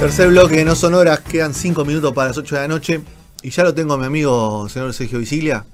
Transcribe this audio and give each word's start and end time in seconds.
Tercer 0.00 0.28
bloque, 0.28 0.64
no 0.64 0.74
son 0.74 0.94
horas, 0.94 1.20
quedan 1.20 1.54
5 1.54 1.84
minutos 1.84 2.12
para 2.12 2.28
las 2.28 2.36
8 2.38 2.54
de 2.56 2.60
la 2.60 2.68
noche. 2.68 3.00
Y 3.42 3.50
ya 3.50 3.62
lo 3.64 3.74
tengo 3.74 3.94
a 3.94 3.98
mi 3.98 4.04
amigo 4.06 4.68
señor 4.68 4.92
Sergio 4.92 5.18
Visilia. 5.18 5.64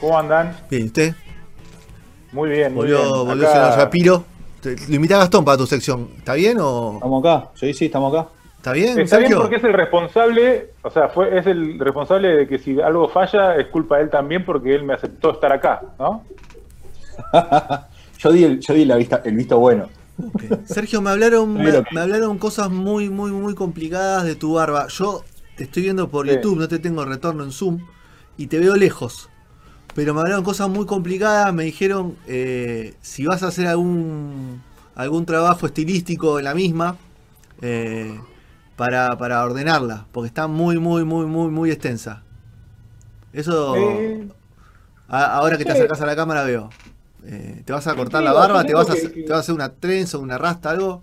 ¿Cómo 0.00 0.18
andan? 0.18 0.56
Bien, 0.70 0.82
¿y 0.82 0.86
usted? 0.86 1.14
Muy 2.32 2.50
bien, 2.50 2.72
muy 2.74 2.82
Volvió, 2.82 2.98
bien. 3.14 3.26
volvió 3.26 3.48
Acá- 3.48 3.62
señor 3.72 3.78
Shapiro. 3.78 4.24
Te- 4.60 4.76
Lo 4.88 4.94
invité 4.96 5.14
a 5.14 5.18
Gastón 5.18 5.44
para 5.44 5.56
tu 5.56 5.66
sección. 5.66 6.08
¿Está 6.18 6.34
bien 6.34 6.58
o.? 6.60 6.94
Estamos 6.94 7.24
acá, 7.24 7.50
sí, 7.54 7.72
sí, 7.74 7.84
estamos 7.86 8.12
acá. 8.14 8.28
¿Está 8.56 8.72
bien, 8.72 8.98
Está 8.98 9.18
bien 9.18 9.34
porque 9.34 9.56
es 9.56 9.64
el 9.64 9.74
responsable, 9.74 10.70
o 10.82 10.90
sea, 10.90 11.08
fue, 11.10 11.38
es 11.38 11.46
el 11.46 11.78
responsable 11.78 12.28
de 12.28 12.48
que 12.48 12.58
si 12.58 12.80
algo 12.80 13.08
falla 13.10 13.56
es 13.56 13.66
culpa 13.68 13.98
de 13.98 14.04
él 14.04 14.10
también 14.10 14.42
porque 14.44 14.74
él 14.74 14.84
me 14.84 14.94
aceptó 14.94 15.32
estar 15.32 15.52
acá, 15.52 15.82
¿no? 15.98 16.24
yo 18.18 18.32
di 18.32 18.42
el, 18.44 18.60
yo 18.60 18.72
di 18.72 18.86
la 18.86 18.96
vista, 18.96 19.20
el 19.24 19.36
visto 19.36 19.58
bueno. 19.58 19.88
Sergio, 20.66 21.00
me 21.00 21.10
hablaron, 21.10 21.54
me, 21.54 22.00
hablaron 22.00 22.38
cosas 22.38 22.70
muy, 22.70 23.10
muy, 23.10 23.32
muy 23.32 23.54
complicadas 23.54 24.24
de 24.24 24.34
tu 24.36 24.54
barba. 24.54 24.86
Yo 24.88 25.24
te 25.56 25.64
estoy 25.64 25.82
viendo 25.84 26.08
por 26.08 26.26
Sí. 26.26 26.34
YouTube, 26.34 26.58
no 26.58 26.68
te 26.68 26.78
tengo 26.78 27.04
retorno 27.04 27.44
en 27.44 27.52
Zoom 27.52 27.80
y 28.36 28.46
te 28.46 28.58
veo 28.58 28.76
lejos. 28.76 29.28
Pero 29.94 30.14
me 30.14 30.20
hablaron 30.20 30.44
cosas 30.44 30.68
muy 30.68 30.86
complicadas, 30.86 31.52
me 31.54 31.64
dijeron 31.64 32.16
eh, 32.26 32.94
si 33.00 33.26
vas 33.26 33.42
a 33.42 33.48
hacer 33.48 33.66
algún 33.66 34.62
algún 34.96 35.26
trabajo 35.26 35.66
estilístico 35.66 36.38
en 36.38 36.44
la 36.44 36.54
misma 36.54 36.96
eh, 37.62 38.18
para, 38.76 39.16
para 39.18 39.44
ordenarla, 39.44 40.06
porque 40.12 40.28
está 40.28 40.46
muy, 40.46 40.78
muy, 40.78 41.04
muy, 41.04 41.26
muy, 41.26 41.48
muy 41.50 41.70
extensa. 41.70 42.22
Eso 43.32 43.76
Eh, 43.76 44.28
a- 45.08 45.36
ahora 45.36 45.58
que 45.58 45.64
te 45.64 45.72
acercas 45.72 46.00
a 46.00 46.06
la 46.06 46.16
cámara 46.16 46.44
veo. 46.44 46.70
Eh, 47.26 47.62
¿Te 47.64 47.72
vas 47.72 47.86
a 47.86 47.94
cortar 47.96 48.20
Sí, 48.20 48.24
la 48.24 48.32
barba? 48.32 48.62
yo 48.62 48.66
¿Te 48.66 48.74
vas, 48.74 48.90
a, 48.90 48.94
que- 48.94 49.08
¿Te 49.08 49.32
vas 49.32 49.38
a 49.38 49.40
hacer 49.40 49.54
una 49.54 49.74
trenza, 49.74 50.18
una 50.18 50.38
rasta, 50.38 50.70
algo? 50.70 51.02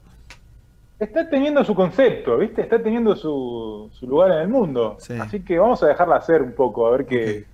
está 1.00 1.30
teniendo 1.30 1.64
su 1.64 1.74
concepto, 1.76 2.38
¿viste? 2.38 2.62
Está 2.62 2.82
teniendo 2.82 3.16
su, 3.16 3.90
su 3.94 4.08
lugar 4.08 4.32
en 4.32 4.38
el 4.40 4.48
mundo. 4.50 4.98
Sí. 5.00 5.14
Así 5.18 5.44
que 5.44 5.58
vamos 5.60 5.82
a 5.84 5.88
dejarla 5.88 6.18
hacer 6.18 6.42
un 6.42 6.54
poco, 6.54 6.88
a 6.88 6.92
ver 6.92 7.06
qué, 7.08 7.48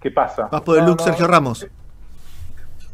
qué 0.00 0.10
pasa. 0.10 0.48
Vas 0.50 0.62
por 0.62 0.78
el 0.78 0.84
No, 0.84 0.90
look 0.90 0.98
no, 0.98 1.04
Sergio 1.04 1.26
Ramos. 1.26 1.66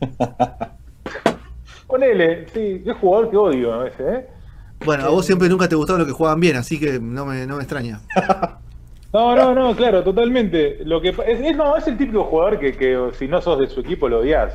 Ponele, 1.86 2.46
sí, 2.48 2.82
qué 2.84 2.92
jugador 2.94 3.30
que 3.30 3.36
odio 3.36 3.72
a 3.74 3.84
veces, 3.84 4.00
¿eh? 4.00 4.26
Bueno, 4.82 5.04
a 5.04 5.08
vos 5.10 5.26
siempre 5.26 5.48
nunca 5.48 5.68
te 5.68 5.74
gustaba 5.76 5.98
lo 5.98 6.06
que 6.06 6.12
jugaban 6.12 6.40
bien, 6.40 6.56
así 6.56 6.80
que 6.80 6.98
no 7.00 7.26
me, 7.26 7.46
no 7.46 7.56
me 7.56 7.62
extraña. 7.62 8.00
No, 9.12 9.34
no, 9.34 9.54
no, 9.54 9.74
claro, 9.74 10.04
totalmente. 10.04 10.84
Lo 10.84 11.00
que 11.00 11.08
es, 11.08 11.18
es- 11.18 11.56
no, 11.56 11.76
es 11.76 11.86
el 11.88 11.96
típico 11.96 12.24
jugador 12.24 12.60
que, 12.60 12.76
que 12.76 13.10
si 13.18 13.26
no 13.26 13.40
sos 13.40 13.58
de 13.58 13.66
su 13.66 13.80
equipo 13.80 14.08
lo 14.08 14.20
odias, 14.20 14.54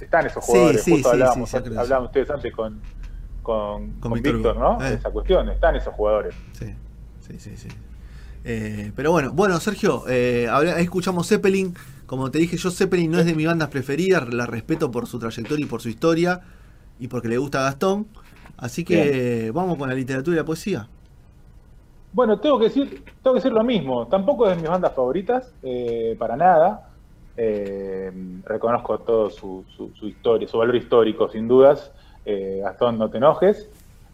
Están 0.00 0.26
esos 0.26 0.42
jugadores, 0.44 0.82
sí, 0.82 0.92
justo 0.92 1.08
sí, 1.10 1.12
hablábamos, 1.14 1.50
sí, 1.50 1.58
que 1.62 1.78
hablaban 1.78 2.04
ustedes 2.06 2.30
antes 2.30 2.54
con, 2.54 2.80
con, 3.42 3.92
Con 4.00 4.10
con 4.12 4.22
Víctor. 4.22 4.56
¿no? 4.56 4.82
Eh. 4.82 4.94
Esa 4.94 5.10
cuestión, 5.10 5.48
están 5.50 5.76
esos 5.76 5.92
jugadores. 5.94 6.34
Sí, 6.52 6.74
sí, 7.20 7.38
sí, 7.38 7.56
sí. 7.56 7.68
Eh, 8.44 8.92
pero 8.96 9.10
bueno, 9.12 9.32
bueno, 9.32 9.60
Sergio, 9.60 10.04
eh, 10.08 10.48
escuchamos 10.78 11.28
Zeppelin. 11.28 11.74
Como 12.06 12.30
te 12.30 12.38
dije, 12.38 12.56
yo 12.56 12.70
Zeppelin 12.70 13.10
no 13.10 13.18
es 13.18 13.26
de 13.26 13.34
mis 13.34 13.46
bandas 13.46 13.68
preferidas, 13.68 14.32
la 14.32 14.46
respeto 14.46 14.90
por 14.90 15.06
su 15.06 15.18
trayectoria 15.18 15.66
y 15.66 15.68
por 15.68 15.82
su 15.82 15.90
historia 15.90 16.40
y 16.98 17.08
porque 17.08 17.28
le 17.28 17.36
gusta 17.36 17.60
a 17.60 17.64
Gastón. 17.64 18.06
Así 18.56 18.82
que 18.82 19.50
vamos 19.52 19.76
con 19.76 19.90
la 19.90 19.94
literatura 19.94 20.36
y 20.36 20.38
la 20.38 20.44
poesía. 20.46 20.88
Bueno, 22.12 22.38
tengo 22.40 22.58
que 22.58 22.64
decir, 22.64 23.04
tengo 23.22 23.34
que 23.34 23.40
decir 23.40 23.52
lo 23.52 23.62
mismo. 23.64 24.06
Tampoco 24.08 24.46
es 24.48 24.56
de 24.56 24.62
mis 24.62 24.70
bandas 24.70 24.92
favoritas, 24.94 25.52
eh, 25.62 26.16
para 26.18 26.36
nada. 26.36 26.88
Eh, 27.36 28.10
reconozco 28.44 28.98
todo 28.98 29.30
su, 29.30 29.64
su- 29.76 29.90
su 29.94 30.06
historia, 30.08 30.48
su 30.48 30.58
valor 30.58 30.76
histórico, 30.76 31.28
sin 31.28 31.46
dudas. 31.46 31.92
Eh, 32.24 32.60
Gastón, 32.62 32.98
no 32.98 33.08
te 33.08 33.18
enojes. 33.18 33.68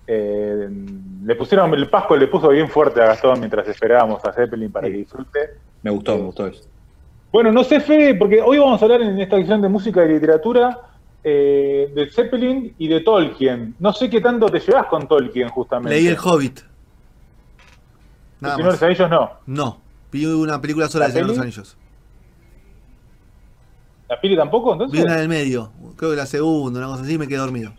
Eh, 0.07 0.69
le 1.25 1.35
pusieron, 1.35 1.73
el 1.73 1.89
Pasco 1.89 2.17
le 2.17 2.27
puso 2.27 2.49
bien 2.51 2.69
fuerte 2.69 3.01
a 3.01 3.07
Gastón 3.07 3.39
mientras 3.39 3.67
esperábamos 3.69 4.23
a 4.25 4.33
Zeppelin 4.33 4.71
para 4.71 4.87
Sí. 4.87 4.93
que 4.93 4.99
disfrute. 4.99 5.39
Me 5.83 5.91
gustó, 5.91 6.17
me 6.17 6.23
gustó 6.25 6.47
eso. 6.47 6.65
Bueno, 7.33 7.51
no 7.51 7.65
sé, 7.65 7.81
Fede, 7.81 8.15
porque 8.15 8.41
hoy 8.43 8.59
vamos 8.59 8.81
a 8.81 8.85
hablar 8.85 9.01
en 9.03 9.19
esta 9.19 9.37
edición 9.37 9.61
de 9.63 9.69
música 9.69 10.05
y 10.05 10.09
literatura 10.09 10.79
eh, 11.25 11.91
de 11.95 12.11
Zeppelin 12.11 12.75
y 12.77 12.87
de 12.89 13.01
Tolkien. 13.01 13.75
No 13.79 13.93
sé 13.95 14.11
qué 14.11 14.21
tanto 14.21 14.47
te 14.51 14.61
llevas 14.61 14.87
con 14.87 15.09
Tolkien, 15.09 15.49
justamente. 15.49 15.95
Leí 15.95 16.07
El 16.07 16.19
Hobbit. 16.23 16.61
Nada 18.45 18.57
de 18.57 18.63
los 18.65 18.83
Anillos 18.83 19.11
no. 19.11 19.31
No, 19.47 19.79
vi 20.13 20.27
una 20.27 20.61
película 20.61 20.89
sola 20.89 21.05
¿La 21.05 21.09
de 21.09 21.13
Señor 21.15 21.27
de 21.27 21.29
los 21.33 21.39
peli? 21.39 21.49
Anillos. 21.53 21.77
¿La 24.09 24.21
pili 24.21 24.37
tampoco? 24.37 24.77
Vi 24.77 24.85
Entonces, 24.85 25.05
una 25.05 25.17
del 25.17 25.29
medio, 25.29 25.71
creo 25.97 26.11
que 26.11 26.17
la 26.17 26.27
segunda, 26.27 26.79
una 26.81 26.89
cosa 26.89 27.03
así, 27.03 27.15
y 27.15 27.19
me 27.19 27.27
quedé 27.27 27.39
dormido. 27.39 27.73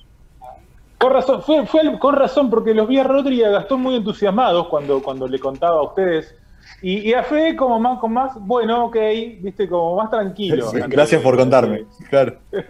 con 0.98 1.12
razón, 1.14 1.42
fue, 1.44 2.00
con 2.00 2.16
razón, 2.16 2.50
porque 2.50 2.74
los 2.74 2.88
vi 2.88 2.98
a 3.00 3.04
Rodri 3.04 3.42
y 3.42 3.44
a 3.44 3.50
Gastón 3.50 3.82
muy 3.82 3.96
entusiasmados 3.96 4.68
cuando, 4.68 5.02
cuando 5.04 5.28
le 5.28 5.40
contaba 5.40 5.78
a 5.78 5.84
ustedes. 5.84 6.36
Y, 6.82 7.10
y 7.10 7.14
a 7.14 7.24
Fede 7.24 7.56
como 7.56 7.80
más, 7.80 8.00
con 8.00 8.12
más, 8.12 8.32
bueno, 8.40 8.86
ok, 8.86 8.96
viste, 9.40 9.70
como 9.70 9.96
más 9.96 10.10
tranquilo. 10.10 10.68
Sí, 10.72 10.80
Gracias 10.88 11.22
por 11.22 11.38
contarme. 11.38 11.86
Claro. 12.10 12.38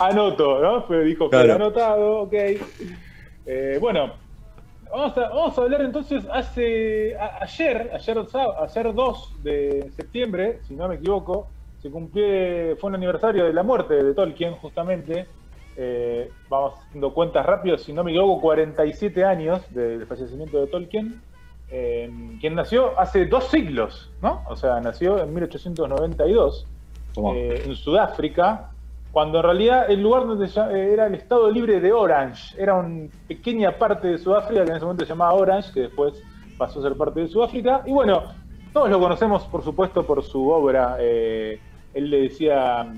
Anoto, 0.00 0.60
¿no? 0.60 0.82
Fede 0.82 1.04
dijo 1.04 1.26
que 1.26 1.30
Claro. 1.36 1.46
lo 1.48 1.54
anotado, 1.54 2.18
ok. 2.22 2.32
Eh, 3.46 3.78
bueno, 3.80 4.14
vamos 4.94 5.16
a, 5.18 5.28
vamos 5.28 5.58
a 5.58 5.62
hablar 5.62 5.82
entonces 5.82 6.24
hace 6.32 7.16
a- 7.16 7.42
ayer, 7.42 7.90
ayer, 7.92 8.18
ayer 8.58 8.94
2 8.94 9.32
de 9.42 9.90
septiembre, 9.96 10.60
si 10.66 10.74
no 10.74 10.88
me 10.88 10.94
equivoco, 10.96 11.48
se 11.82 11.90
cumplió, 11.90 12.76
fue 12.78 12.88
un 12.90 12.94
aniversario 12.96 13.44
de 13.44 13.52
la 13.52 13.62
muerte 13.62 13.94
de 14.02 14.14
Tolkien, 14.14 14.54
justamente. 14.54 15.26
Eh, 15.76 16.30
vamos 16.48 16.74
haciendo 16.86 17.12
cuentas 17.12 17.44
rápido, 17.44 17.76
si 17.76 17.92
no 17.92 18.04
me 18.04 18.12
equivoco, 18.12 18.40
47 18.40 19.24
años 19.24 19.60
del 19.74 20.06
fallecimiento 20.06 20.60
de 20.60 20.66
Tolkien. 20.68 21.20
eh, 21.70 22.08
quien 22.40 22.54
nació 22.54 22.98
hace 23.00 23.26
dos 23.26 23.44
siglos, 23.48 24.12
¿no? 24.22 24.42
O 24.48 24.54
sea, 24.54 24.80
nació 24.80 25.18
en 25.20 25.34
1892 25.34 26.66
Tomá. 27.14 27.30
eh, 27.34 27.62
en 27.66 27.74
Sudáfrica, 27.74 28.70
cuando 29.14 29.38
en 29.38 29.44
realidad 29.44 29.90
el 29.90 30.02
lugar 30.02 30.26
donde 30.26 30.46
se 30.48 30.60
era 30.92 31.06
el 31.06 31.14
estado 31.14 31.50
libre 31.50 31.80
de 31.80 31.92
Orange, 31.92 32.60
era 32.60 32.74
una 32.74 33.08
pequeña 33.26 33.72
parte 33.78 34.08
de 34.08 34.18
Sudáfrica 34.18 34.64
que 34.64 34.70
en 34.70 34.76
ese 34.76 34.84
momento 34.84 35.04
se 35.04 35.08
llamaba 35.10 35.32
Orange, 35.34 35.72
que 35.72 35.80
después 35.82 36.22
pasó 36.58 36.80
a 36.80 36.82
ser 36.82 36.94
parte 36.96 37.20
de 37.20 37.28
Sudáfrica. 37.28 37.82
Y 37.86 37.92
bueno, 37.92 38.24
todos 38.72 38.90
lo 38.90 38.98
conocemos 39.00 39.44
por 39.44 39.62
supuesto 39.64 40.04
por 40.04 40.22
su 40.22 40.48
obra, 40.50 40.96
eh, 41.00 41.58
él 41.94 42.10
le 42.10 42.22
decía 42.22 42.92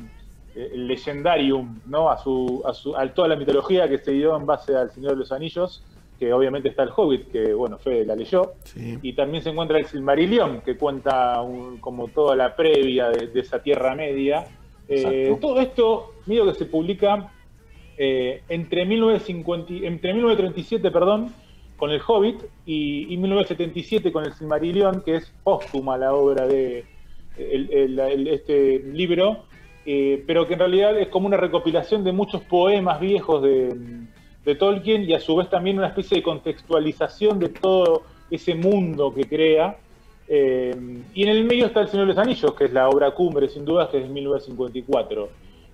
eh, 0.54 0.71
el 0.75 0.88
legendarium, 0.88 1.81
¿no? 1.87 2.09
A, 2.10 2.16
su, 2.19 2.62
a, 2.66 2.72
su, 2.72 2.97
a 2.97 3.06
toda 3.12 3.28
la 3.28 3.37
mitología 3.37 3.87
que 3.88 3.98
se 3.98 4.12
dio 4.12 4.34
en 4.37 4.47
base 4.47 4.75
al 4.75 4.91
Señor 4.91 5.12
de 5.12 5.16
los 5.19 5.31
Anillos, 5.33 5.84
que 6.19 6.33
obviamente 6.33 6.71
está 6.71 6.83
el 6.83 6.91
Hobbit, 6.97 7.31
que 7.31 7.53
bueno, 7.53 7.77
Fede 7.77 8.06
la 8.06 8.16
leyó. 8.16 8.53
Sí. 8.65 8.98
Y 9.03 9.12
también 9.12 9.43
se 9.43 9.50
encuentra 9.50 9.78
el 9.78 9.84
Silmarillion, 9.84 10.62
que 10.62 10.78
cuenta 10.78 11.43
un- 11.43 11.77
como 11.78 12.09
toda 12.09 12.34
la 12.34 12.56
previa 12.56 13.10
de, 13.10 13.27
de 13.27 13.41
esa 13.41 13.62
Tierra 13.62 13.94
Media. 13.94 14.47
Eh, 14.89 15.37
todo 15.41 15.61
esto, 15.61 16.15
medio 16.27 16.47
que 16.47 16.55
se 16.55 16.65
publica 16.67 17.33
eh, 17.99 18.43
entre, 18.49 18.85
1950, 18.85 19.73
y- 19.73 19.87
entre 19.87 20.13
1937 20.15 20.91
perdón, 20.91 21.33
con 21.77 21.91
el 21.91 22.01
Hobbit 22.07 22.43
y, 22.65 23.13
y 23.13 23.17
1977 23.17 24.13
con 24.13 24.25
el 24.25 24.33
Silmarillion, 24.33 25.03
que 25.03 25.17
es 25.17 25.33
póstuma 25.43 25.97
la 25.99 26.15
obra 26.15 26.47
de 26.47 26.85
este 27.37 28.79
libro, 28.81 29.45
eh, 29.85 30.23
pero 30.27 30.47
que 30.47 30.55
en 30.55 30.59
realidad 30.61 30.99
es 30.99 31.09
como 31.09 31.27
una 31.27 31.37
recopilación 31.37 32.03
de 32.05 32.13
muchos 32.13 32.43
poemas 32.43 33.01
viejos 33.01 33.43
de 33.43 34.55
Tolkien 34.59 35.03
y 35.05 35.13
a 35.15 35.21
su 35.21 35.37
vez 35.37 35.51
también 35.51 35.79
una 35.79 35.89
especie 35.89 36.17
de 36.19 36.23
contextualización 36.23 37.39
de 37.39 37.49
todo 37.49 38.03
ese 38.31 38.55
mundo 38.55 39.13
que 39.15 39.25
crea. 39.25 39.77
Eh, 40.29 40.75
y 41.15 41.23
en 41.23 41.29
el 41.29 41.45
medio 41.45 41.67
está 41.67 41.81
El 41.81 41.89
Señor 41.89 42.07
de 42.07 42.15
los 42.15 42.19
Anillos, 42.23 42.53
que 42.55 42.65
es 42.65 42.73
la 42.73 42.89
obra 42.89 43.11
cumbre, 43.13 43.49
sin 43.49 43.65
dudas, 43.65 43.89
que 43.91 43.99
es 43.99 44.03
de 44.05 44.09
1954. 44.09 45.29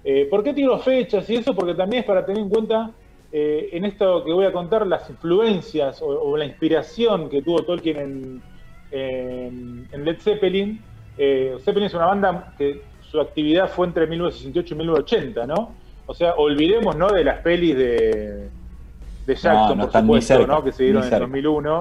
Eh, 0.05 0.27
¿Por 0.31 0.43
qué 0.43 0.53
tiro 0.53 0.79
fechas 0.79 1.29
y 1.31 1.37
eso? 1.37 1.55
Porque 1.55 1.75
también 1.75 2.01
es 2.01 2.07
para 2.07 2.25
tener 2.27 2.43
en 2.43 2.49
cuenta 2.49 2.91
eh, 3.33 3.71
en 3.73 3.85
esto 3.85 4.23
que 4.25 4.33
voy 4.33 4.45
a 4.45 4.53
contar 4.53 4.87
las 4.87 5.09
influencias 5.09 6.03
o, 6.03 6.07
o 6.07 6.37
la 6.37 6.45
inspiración 6.45 7.29
que 7.31 7.41
tuvo 7.41 7.63
Tolkien 7.63 7.97
en, 7.99 8.43
en- 8.91 9.89
en 9.91 10.05
Led 10.05 10.19
Zeppelin. 10.21 10.81
Eh, 11.17 11.57
Zeppelin 11.65 11.87
es 11.87 11.95
una 11.95 12.07
banda 12.07 12.55
que 12.59 12.83
su 13.11 13.21
actividad 13.21 13.69
fue 13.71 13.87
entre 13.87 14.07
1968 14.07 14.75
y 14.75 14.77
1980, 14.79 15.47
¿no? 15.47 15.73
O 16.07 16.15
sea, 16.15 16.35
olvidemos 16.35 16.97
¿no? 16.97 17.09
de 17.11 17.25
las 17.25 17.39
pelis 17.41 17.77
de, 17.77 18.49
de 19.27 19.35
Jackson, 19.35 19.79
no 19.79 19.85
por 19.85 19.93
supuesto, 20.03 20.35
¿no? 20.49 20.65
que 20.65 20.73
se 20.73 20.83
dieron 20.85 21.03
en 21.05 21.09
cerca. 21.11 21.25
2001. 21.25 21.79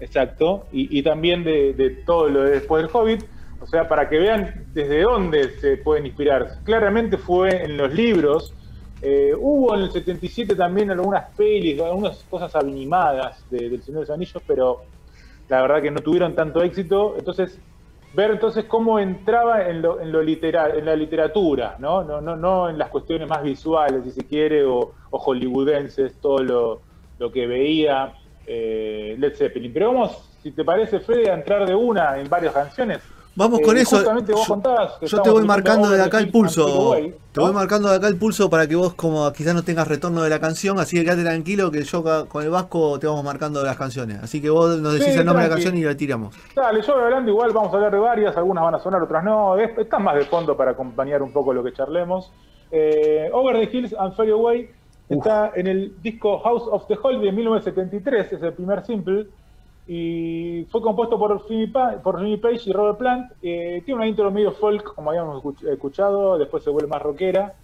Exacto. 0.00 0.66
Y, 0.72 0.98
y 0.98 1.02
también 1.02 1.44
de, 1.44 1.72
de 1.74 1.90
todo 1.90 2.28
lo 2.28 2.42
de 2.42 2.50
después 2.52 2.82
del 2.82 2.90
Hobbit. 2.94 3.24
O 3.60 3.66
sea, 3.66 3.88
para 3.88 4.08
que 4.08 4.18
vean 4.18 4.66
desde 4.72 5.02
dónde 5.02 5.50
se 5.58 5.76
pueden 5.78 6.06
inspirar. 6.06 6.58
Claramente 6.64 7.18
fue 7.18 7.64
en 7.64 7.76
los 7.76 7.92
libros. 7.92 8.54
Eh, 9.02 9.32
hubo 9.36 9.74
en 9.74 9.82
el 9.82 9.90
77 9.90 10.54
también 10.54 10.90
algunas 10.90 11.24
pelis, 11.36 11.80
algunas 11.80 12.24
cosas 12.30 12.54
animadas 12.56 13.44
de- 13.50 13.68
del 13.68 13.82
Señor 13.82 14.00
de 14.00 14.06
los 14.06 14.10
Anillos, 14.10 14.42
pero 14.46 14.82
la 15.48 15.62
verdad 15.62 15.82
que 15.82 15.90
no 15.90 16.00
tuvieron 16.00 16.34
tanto 16.34 16.62
éxito. 16.62 17.14
Entonces, 17.18 17.58
ver 18.14 18.30
entonces 18.30 18.64
cómo 18.64 18.98
entraba 19.00 19.68
en, 19.68 19.82
lo, 19.82 20.00
en, 20.00 20.12
lo 20.12 20.22
litera- 20.22 20.74
en 20.76 20.84
la 20.86 20.96
literatura, 20.96 21.76
¿no? 21.78 22.02
No, 22.04 22.20
no, 22.20 22.36
no 22.36 22.68
en 22.70 22.78
las 22.78 22.88
cuestiones 22.90 23.28
más 23.28 23.42
visuales, 23.42 24.02
si 24.04 24.12
se 24.12 24.24
quiere, 24.26 24.64
o, 24.64 24.92
o 25.10 25.18
hollywoodenses, 25.18 26.14
todo 26.20 26.42
lo, 26.42 26.80
lo 27.18 27.30
que 27.32 27.46
veía 27.46 28.14
eh, 28.48 29.16
Led 29.18 29.34
Zeppelin. 29.36 29.72
Pero 29.72 29.92
vamos, 29.92 30.30
si 30.42 30.50
te 30.52 30.64
parece, 30.64 31.00
Fede, 31.00 31.30
a 31.30 31.34
entrar 31.34 31.66
de 31.66 31.74
una 31.74 32.18
en 32.18 32.28
varias 32.28 32.54
canciones. 32.54 33.00
Vamos 33.36 33.60
con 33.60 33.76
Eh, 33.76 33.82
eso. 33.82 33.96
justamente 33.98 34.32
vos 34.32 34.48
Yo, 34.48 34.54
contabas 34.54 34.94
yo 35.00 35.22
te 35.22 35.30
voy 35.30 35.44
marcando 35.46 35.88
de 35.88 36.02
acá 36.02 36.18
el 36.18 36.28
pulso. 36.28 36.96
Te 37.30 37.38
voy 37.40 37.52
marcando 37.52 37.88
de 37.88 37.94
acá 37.96 38.08
el 38.08 38.16
pulso 38.16 38.50
para 38.50 38.66
que 38.66 38.74
vos, 38.74 38.94
como 38.94 39.32
quizás 39.32 39.54
no 39.54 39.62
tengas 39.62 39.86
retorno 39.86 40.22
de 40.24 40.30
la 40.30 40.40
canción, 40.40 40.80
así 40.80 40.96
que 40.96 41.04
quédate 41.04 41.22
tranquilo 41.22 41.70
que 41.70 41.84
yo 41.84 42.02
con 42.28 42.42
el 42.42 42.50
Vasco 42.50 42.98
te 42.98 43.06
vamos 43.06 43.22
marcando 43.22 43.62
las 43.62 43.76
canciones. 43.76 44.18
Así 44.24 44.42
que 44.42 44.50
vos 44.50 44.80
nos 44.80 44.94
decís 44.94 45.12
Sí, 45.14 45.20
el 45.20 45.24
nombre 45.24 45.44
de 45.44 45.50
la 45.50 45.54
canción 45.54 45.76
y 45.78 45.82
la 45.84 45.96
tiramos. 45.96 46.34
Dale, 46.56 46.82
yo 46.82 46.94
hablando 46.96 47.30
igual, 47.30 47.52
vamos 47.52 47.72
a 47.72 47.76
hablar 47.76 47.92
de 47.92 47.98
varias, 48.00 48.36
algunas 48.36 48.64
van 48.64 48.74
a 48.74 48.80
sonar, 48.80 49.02
otras 49.02 49.22
no. 49.22 49.56
Es- 49.56 49.78
Están 49.78 50.02
más 50.02 50.16
de 50.16 50.24
fondo 50.24 50.56
para 50.56 50.72
acompañar 50.72 51.22
un 51.22 51.32
poco 51.32 51.52
lo 51.52 51.62
que 51.62 51.72
charlemos. 51.72 52.32
Eh, 52.72 53.30
Over 53.32 53.68
the 53.68 53.76
Hills 53.76 53.94
and 53.96 54.14
Fade 54.16 54.32
Away 54.32 54.68
está 55.08 55.52
en 55.54 55.66
el 55.66 56.00
disco 56.02 56.38
House 56.40 56.64
of 56.70 56.86
the 56.86 56.96
Holy 57.02 57.24
de 57.24 57.32
1973, 57.32 58.32
es 58.32 58.42
el 58.42 58.52
primer 58.52 58.84
simple. 58.84 59.26
Y 59.86 60.66
fue 60.70 60.82
compuesto 60.82 61.18
por 61.18 61.46
Jimmy, 61.48 61.66
por 62.02 62.18
Jimmy 62.18 62.36
Page 62.36 62.60
y 62.66 62.72
Robert 62.72 62.98
Plant. 62.98 63.32
Eh, 63.42 63.80
tiene 63.86 63.96
una 64.00 64.06
intro 64.06 64.30
medio 64.30 64.52
folk, 64.52 64.94
como 64.94 65.10
habíamos 65.10 65.42
escuch- 65.42 65.66
escuchado, 65.66 66.36
después 66.36 66.62
se 66.62 66.68
vuelve 66.70 66.88
más 66.88 67.00
rockera. 67.00 67.54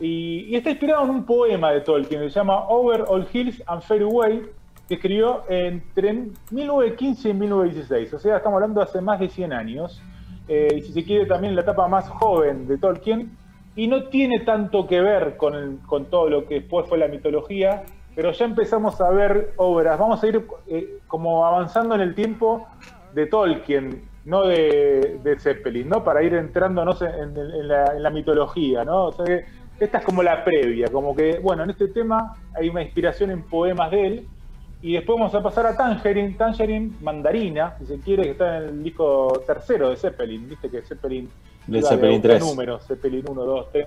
Y, 0.00 0.46
y 0.48 0.56
está 0.56 0.70
inspirado 0.70 1.04
en 1.04 1.10
un 1.10 1.24
poema 1.24 1.70
de 1.72 1.82
Tolkien 1.82 2.22
que 2.22 2.30
se 2.30 2.34
llama 2.36 2.68
Over 2.68 3.04
All 3.06 3.26
Hills 3.30 3.62
and 3.66 3.82
Fade 3.82 4.02
Away, 4.04 4.42
que 4.88 4.94
escribió 4.94 5.42
entre 5.48 6.12
1915 6.50 7.28
y 7.28 7.34
1916. 7.34 8.14
O 8.14 8.18
sea, 8.18 8.38
estamos 8.38 8.56
hablando 8.56 8.80
de 8.80 8.84
hace 8.86 9.00
más 9.02 9.20
de 9.20 9.28
100 9.28 9.52
años. 9.52 10.02
Eh, 10.48 10.76
y 10.78 10.82
si 10.82 10.92
se 10.92 11.04
quiere, 11.04 11.26
también 11.26 11.54
la 11.54 11.60
etapa 11.62 11.86
más 11.86 12.08
joven 12.08 12.66
de 12.66 12.78
Tolkien. 12.78 13.30
Y 13.76 13.88
no 13.88 14.04
tiene 14.04 14.40
tanto 14.40 14.86
que 14.86 15.00
ver 15.00 15.36
con, 15.36 15.78
con 15.78 16.06
todo 16.06 16.28
lo 16.28 16.46
que 16.46 16.54
después 16.60 16.86
fue 16.88 16.98
la 16.98 17.08
mitología, 17.08 17.82
pero 18.14 18.30
ya 18.30 18.44
empezamos 18.44 19.00
a 19.00 19.10
ver 19.10 19.52
obras. 19.56 19.98
Vamos 19.98 20.22
a 20.22 20.26
ir 20.28 20.46
eh, 20.68 20.98
como 21.08 21.44
avanzando 21.44 21.94
en 21.96 22.00
el 22.00 22.14
tiempo 22.14 22.66
de 23.14 23.26
Tolkien, 23.26 24.04
no 24.24 24.42
de, 24.46 25.18
de 25.22 25.38
Zeppelin, 25.40 25.88
¿no? 25.88 26.04
Para 26.04 26.22
ir 26.22 26.34
entrándonos 26.34 27.02
en, 27.02 27.10
en- 27.36 27.36
en 27.36 27.68
la, 27.68 27.84
en 27.96 28.02
la 28.02 28.10
mitología, 28.10 28.84
¿no? 28.84 29.06
O 29.06 29.12
sea 29.12 29.24
que 29.24 29.44
esta 29.80 29.98
es 29.98 30.04
como 30.04 30.22
la 30.22 30.44
previa, 30.44 30.86
como 30.92 31.14
que, 31.16 31.40
bueno, 31.40 31.64
en 31.64 31.70
este 31.70 31.88
tema 31.88 32.36
hay 32.54 32.68
una 32.68 32.82
inspiración 32.82 33.32
en 33.32 33.42
poemas 33.42 33.90
de 33.90 34.06
él. 34.06 34.28
Y 34.84 34.92
después 34.92 35.18
vamos 35.18 35.34
a 35.34 35.42
pasar 35.42 35.66
a 35.66 35.74
Tangerine, 35.74 36.34
Tangerine 36.34 36.92
Mandarina, 37.00 37.74
si 37.78 37.86
se 37.86 37.98
quiere, 38.00 38.24
que 38.24 38.30
está 38.32 38.58
en 38.58 38.64
el 38.64 38.84
disco 38.84 39.42
tercero 39.46 39.88
de 39.88 39.96
Zeppelin. 39.96 40.46
Viste 40.46 40.68
que 40.68 40.82
Zeppelin 40.82 41.30
Zeppelin 41.82 42.20
de 42.20 42.28
ocho 42.28 42.38
3. 42.38 42.40
números, 42.42 42.86
Zeppelin 42.86 43.24
1, 43.26 43.44
2, 43.44 43.72
3. 43.72 43.86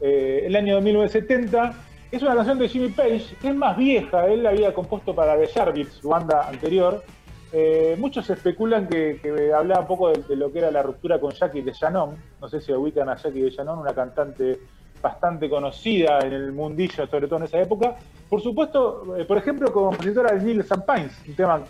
Eh, 0.00 0.44
el 0.46 0.56
año 0.56 0.80
1970 0.80 1.74
es 2.10 2.22
una 2.22 2.34
canción 2.34 2.58
de 2.58 2.66
Jimmy 2.66 2.88
Page 2.88 3.36
que 3.42 3.48
es 3.48 3.54
más 3.54 3.76
vieja. 3.76 4.26
Él 4.28 4.42
la 4.42 4.48
había 4.48 4.72
compuesto 4.72 5.14
para 5.14 5.36
The 5.36 5.48
Yardbirds, 5.48 5.92
su 5.96 6.08
banda 6.08 6.48
anterior. 6.48 7.04
Eh, 7.52 7.94
muchos 7.98 8.30
especulan 8.30 8.88
que, 8.88 9.20
que 9.22 9.52
hablaba 9.52 9.82
un 9.82 9.86
poco 9.86 10.12
de, 10.12 10.22
de 10.22 10.36
lo 10.36 10.50
que 10.50 10.60
era 10.60 10.70
la 10.70 10.82
ruptura 10.82 11.20
con 11.20 11.32
Jackie 11.32 11.60
de 11.60 11.72
Shannon. 11.72 12.16
No 12.40 12.48
sé 12.48 12.62
si 12.62 12.72
ubican 12.72 13.10
a 13.10 13.16
Jackie 13.16 13.42
de 13.42 13.50
Shannon, 13.50 13.80
una 13.80 13.92
cantante 13.92 14.60
bastante 15.02 15.48
conocida 15.48 16.18
en 16.20 16.32
el 16.32 16.52
mundillo, 16.52 17.06
sobre 17.06 17.26
todo 17.26 17.38
en 17.38 17.44
esa 17.44 17.60
época. 17.60 17.96
Por 18.28 18.40
supuesto, 18.42 19.16
eh, 19.16 19.24
por 19.24 19.38
ejemplo, 19.38 19.72
como 19.72 19.90
compositora 19.90 20.32
de 20.34 20.42
Neil 20.44 20.60
St. 20.60 20.82
Pines, 20.86 21.12
un 21.28 21.34
tema 21.36 21.60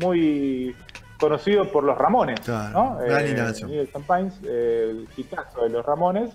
muy 0.00 0.74
conocido 1.18 1.70
por 1.70 1.84
los 1.84 1.96
Ramones. 1.96 2.40
Claro, 2.40 2.72
¿no? 2.72 3.02
Eh. 3.02 3.08
Pines, 4.06 4.40
eh, 4.46 4.88
el 4.90 5.08
hitazo 5.16 5.62
de 5.62 5.70
los 5.70 5.84
Ramones, 5.86 6.30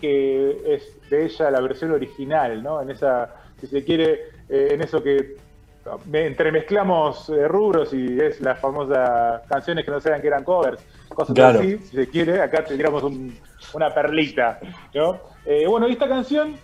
que 0.00 0.74
es 0.74 0.98
de 1.10 1.24
ella 1.26 1.50
la 1.50 1.60
versión 1.60 1.92
original, 1.92 2.62
¿no? 2.62 2.82
En 2.82 2.90
esa, 2.90 3.30
si 3.60 3.66
se 3.66 3.84
quiere, 3.84 4.20
eh, 4.48 4.68
en 4.72 4.82
eso 4.82 5.02
que 5.02 5.36
me- 6.10 6.26
entremezclamos 6.26 7.30
rubros 7.48 7.94
y 7.94 8.18
es 8.20 8.40
las 8.40 8.58
famosas 8.58 9.42
canciones 9.48 9.84
que 9.84 9.90
no 9.90 10.00
sabían 10.00 10.20
que 10.20 10.26
eran 10.28 10.44
covers, 10.44 10.84
cosas 11.14 11.34
Claro. 11.34 11.60
así, 11.60 11.78
si 11.78 11.96
se 11.96 12.08
quiere, 12.08 12.40
acá 12.40 12.64
tendríamos 12.64 13.02
un- 13.02 13.36
una 13.72 13.92
perlita, 13.94 14.58
¿no? 14.94 15.18
Eh, 15.46 15.66
bueno, 15.66 15.88
y 15.88 15.92
esta 15.92 16.08
canción 16.08 16.54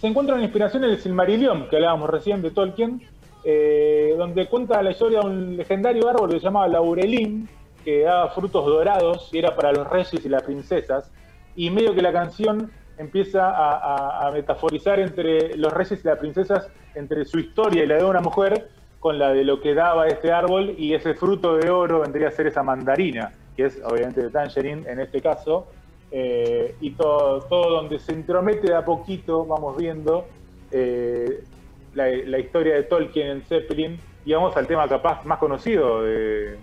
se 0.00 0.06
encuentra 0.06 0.34
una 0.34 0.44
inspiración 0.44 0.84
en 0.84 0.90
el 0.90 0.98
Silmarillion, 0.98 1.68
que 1.68 1.76
hablábamos 1.76 2.10
recién 2.10 2.42
de 2.42 2.50
Tolkien, 2.50 3.00
eh, 3.44 4.14
donde 4.16 4.46
cuenta 4.48 4.82
la 4.82 4.90
historia 4.92 5.20
de 5.20 5.26
un 5.26 5.56
legendario 5.56 6.08
árbol 6.08 6.30
que 6.30 6.38
se 6.38 6.44
llamaba 6.44 6.68
Laurelín, 6.68 7.48
que 7.84 8.00
daba 8.02 8.30
frutos 8.30 8.64
dorados 8.64 9.28
y 9.32 9.38
era 9.38 9.54
para 9.54 9.72
los 9.72 9.86
reyes 9.88 10.24
y 10.24 10.28
las 10.28 10.42
princesas, 10.42 11.10
y 11.56 11.70
medio 11.70 11.94
que 11.94 12.00
la 12.02 12.12
canción 12.12 12.70
empieza 12.96 13.50
a, 13.50 13.76
a- 14.22 14.28
a 14.28 14.30
metaforizar 14.30 14.98
entre 15.00 15.56
los 15.56 15.72
reyes 15.72 16.00
y 16.02 16.06
las 16.08 16.18
princesas, 16.18 16.68
entre 16.94 17.24
su 17.24 17.38
historia 17.38 17.84
y 17.84 17.86
la 17.86 17.96
de 17.96 18.04
una 18.04 18.20
mujer, 18.20 18.68
con 19.00 19.18
la 19.18 19.32
de 19.32 19.44
lo 19.44 19.60
que 19.60 19.74
daba 19.74 20.06
este 20.06 20.32
árbol, 20.32 20.74
y 20.78 20.94
ese 20.94 21.12
fruto 21.14 21.56
de 21.56 21.68
oro 21.68 22.00
vendría 22.00 22.28
a 22.28 22.30
ser 22.30 22.46
esa 22.46 22.62
mandarina, 22.62 23.32
que 23.56 23.66
es 23.66 23.80
obviamente 23.84 24.22
de 24.22 24.30
Tangerine 24.30 24.82
en 24.90 25.00
este 25.00 25.20
caso, 25.20 25.66
eh, 26.10 26.74
y 26.80 26.90
todo, 26.92 27.40
todo 27.42 27.70
donde 27.76 27.98
se 27.98 28.12
entromete 28.12 28.68
de 28.68 28.74
a 28.76 28.84
poquito, 28.84 29.44
vamos 29.46 29.76
viendo 29.76 30.26
eh, 30.70 31.42
la, 31.94 32.08
la 32.08 32.38
historia 32.38 32.74
de 32.74 32.84
Tolkien 32.84 33.28
en 33.28 33.42
Zeppelin, 33.42 33.98
y 34.24 34.32
vamos 34.32 34.56
al 34.56 34.66
tema 34.66 34.88
capaz 34.88 35.24
más 35.24 35.38
conocido, 35.38 36.02
de, 36.02 36.56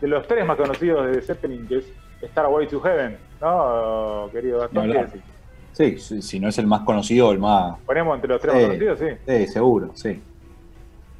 de 0.00 0.08
los 0.08 0.26
tres 0.26 0.46
más 0.46 0.56
conocidos 0.56 1.10
de 1.10 1.20
Zeppelin, 1.22 1.66
que 1.66 1.78
es 1.78 1.92
Starway 2.30 2.68
to 2.68 2.80
Heaven, 2.80 3.16
¿no, 3.40 4.28
querido 4.32 4.60
Gastón? 4.60 4.86
Ni 4.86 4.92
¿Qué 4.92 4.98
hablar. 4.98 5.12
decís? 5.12 5.28
Sí, 5.72 5.98
si, 5.98 6.22
si 6.22 6.38
no 6.38 6.48
es 6.48 6.58
el 6.58 6.66
más 6.66 6.82
conocido, 6.82 7.32
el 7.32 7.38
más. 7.38 7.78
Ponemos 7.86 8.14
entre 8.14 8.28
los 8.28 8.40
tres 8.42 8.52
Sí. 8.54 8.58
más 8.60 8.66
conocidos, 8.68 8.98
sí. 8.98 9.06
Sí, 9.26 9.46
seguro, 9.46 9.90
sí. 9.94 10.22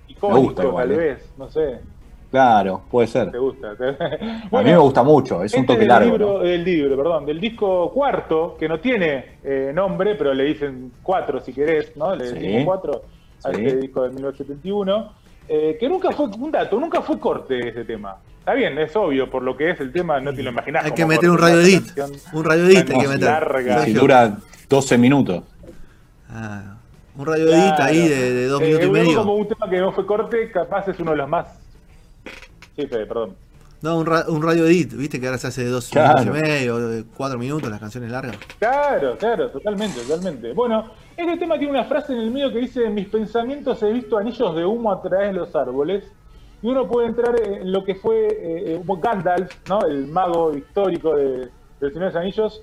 Icónico, 0.09 0.41
gusta 0.43 0.65
igual, 0.65 0.89
tal 0.89 0.93
eh. 0.93 0.99
vez, 0.99 1.33
no 1.39 1.51
sé, 1.51 1.81
Claro, 2.33 2.83
puede 2.91 3.07
ser. 3.09 3.31
te 3.31 3.37
gusta. 3.39 3.73
A 4.51 4.63
mí 4.63 4.71
me 4.71 4.77
gusta 4.79 5.03
mucho, 5.03 5.45
es 5.45 5.53
un 5.53 5.61
Este 5.61 5.67
toque 5.67 5.79
del 5.81 5.89
largo. 5.89 6.09
Libro, 6.17 6.33
¿no? 6.33 6.39
Del 6.41 6.65
libro, 6.65 6.97
perdón, 6.97 7.27
del 7.27 7.39
disco 7.41 7.93
cuarto, 7.93 8.57
que 8.59 8.69
no 8.69 8.81
tiene 8.81 9.37
eh, 9.45 9.71
nombre, 9.75 10.15
pero 10.15 10.33
le 10.33 10.45
dicen 10.45 10.91
cuatro 11.03 11.41
si 11.41 11.53
querés, 11.53 11.95
¿no? 11.97 12.17
Le 12.17 12.27
Sí. 12.29 12.35
decimos 12.35 12.65
cuatro 12.65 13.03
a 13.45 13.53
Sí. 13.53 13.65
este 13.65 13.77
disco 13.83 14.03
de 14.03 14.09
1971, 14.15 15.13
eh, 15.47 15.77
que 15.79 15.89
nunca 15.91 16.11
fue, 16.13 16.27
un 16.27 16.51
dato, 16.51 16.81
nunca 16.81 17.03
fue 17.03 17.21
corte 17.21 17.69
ese 17.69 17.85
tema. 17.85 18.17
Está 18.39 18.55
bien, 18.55 18.79
es 18.79 18.97
obvio, 18.97 19.29
por 19.31 19.43
lo 19.43 19.55
que 19.57 19.71
es 19.71 19.81
el 19.81 19.93
tema, 19.93 20.19
no 20.19 20.33
te 20.35 20.43
lo 20.43 20.51
imaginás. 20.51 20.87
Hay 20.87 20.93
que 20.93 21.05
meter 21.07 21.29
un 21.31 21.39
radio 21.39 21.61
edit. 21.61 21.85
Un 22.33 22.45
radio 22.45 22.65
edit 22.65 22.91
hay 22.91 22.99
que 22.99 23.09
meter. 23.09 23.21
larga. 23.29 23.85
Si 23.85 23.93
dura 23.93 24.37
12 24.71 24.97
minutos. 24.97 25.45
Ah, 26.31 26.77
un 27.15 27.27
radio 27.27 27.45
edit 27.53 27.75
Claro. 27.77 27.85
ahí 27.85 28.09
de, 28.09 28.33
de 28.33 28.47
dos 28.47 28.63
Eh, 28.63 28.65
minutos 28.67 28.87
y 28.89 28.91
medio. 28.91 29.19
como 29.19 29.35
un 29.35 29.47
tema 29.47 29.69
que 29.69 29.79
no 29.79 29.93
fue 29.93 30.07
corte, 30.07 30.51
capaz 30.51 30.89
es 30.89 30.99
uno 30.99 31.11
de 31.11 31.19
los 31.19 31.29
más... 31.29 31.59
Sí, 32.77 32.87
Fede, 32.87 33.07
perdón. 33.07 33.35
No, 33.83 33.99
un, 33.99 34.07
ra- 34.07 34.27
un 34.29 34.41
radio 34.43 34.65
edit, 34.67 34.93
viste 34.95 35.19
que 35.21 35.27
ahora 35.27 35.39
se 35.39 35.49
hace 35.49 35.65
de 35.65 35.71
dos 35.71 35.89
Claro. 35.89 36.21
minutos 36.21 36.39
y 36.39 36.51
medio, 36.51 36.79
de 36.89 37.05
cuatro 37.17 37.39
minutos, 37.39 37.69
las 37.69 37.81
canciones 37.81 38.11
largas. 38.13 38.37
Claro, 38.61 39.17
claro, 39.19 39.51
totalmente, 39.51 40.01
totalmente. 40.03 40.53
Bueno, 40.53 40.91
este 41.17 41.37
tema 41.37 41.59
tiene 41.59 41.73
una 41.73 41.85
frase 41.85 42.13
en 42.13 42.21
el 42.21 42.31
medio 42.31 42.53
que 42.53 42.61
dice, 42.61 42.89
mis 42.91 43.09
pensamientos 43.09 43.83
he 43.83 43.93
visto 43.93 44.17
anillos 44.19 44.55
de 44.55 44.65
humo 44.65 44.93
a 44.93 45.03
través 45.03 45.29
de 45.29 45.33
los 45.33 45.55
árboles. 45.57 46.05
Y 46.63 46.69
uno 46.69 46.87
puede 46.87 47.09
entrar 47.09 47.35
en 47.43 47.73
lo 47.73 47.83
que 47.83 47.97
fue 47.97 48.29
eh, 48.29 48.75
eh, 48.77 48.83
Gandalf, 48.87 49.51
¿no? 49.69 49.81
el 49.85 50.07
mago 50.07 50.57
histórico 50.57 51.17
de, 51.17 51.49
del 51.81 51.93
Señor 51.93 51.95
de 51.95 52.07
los 52.07 52.15
Anillos, 52.15 52.63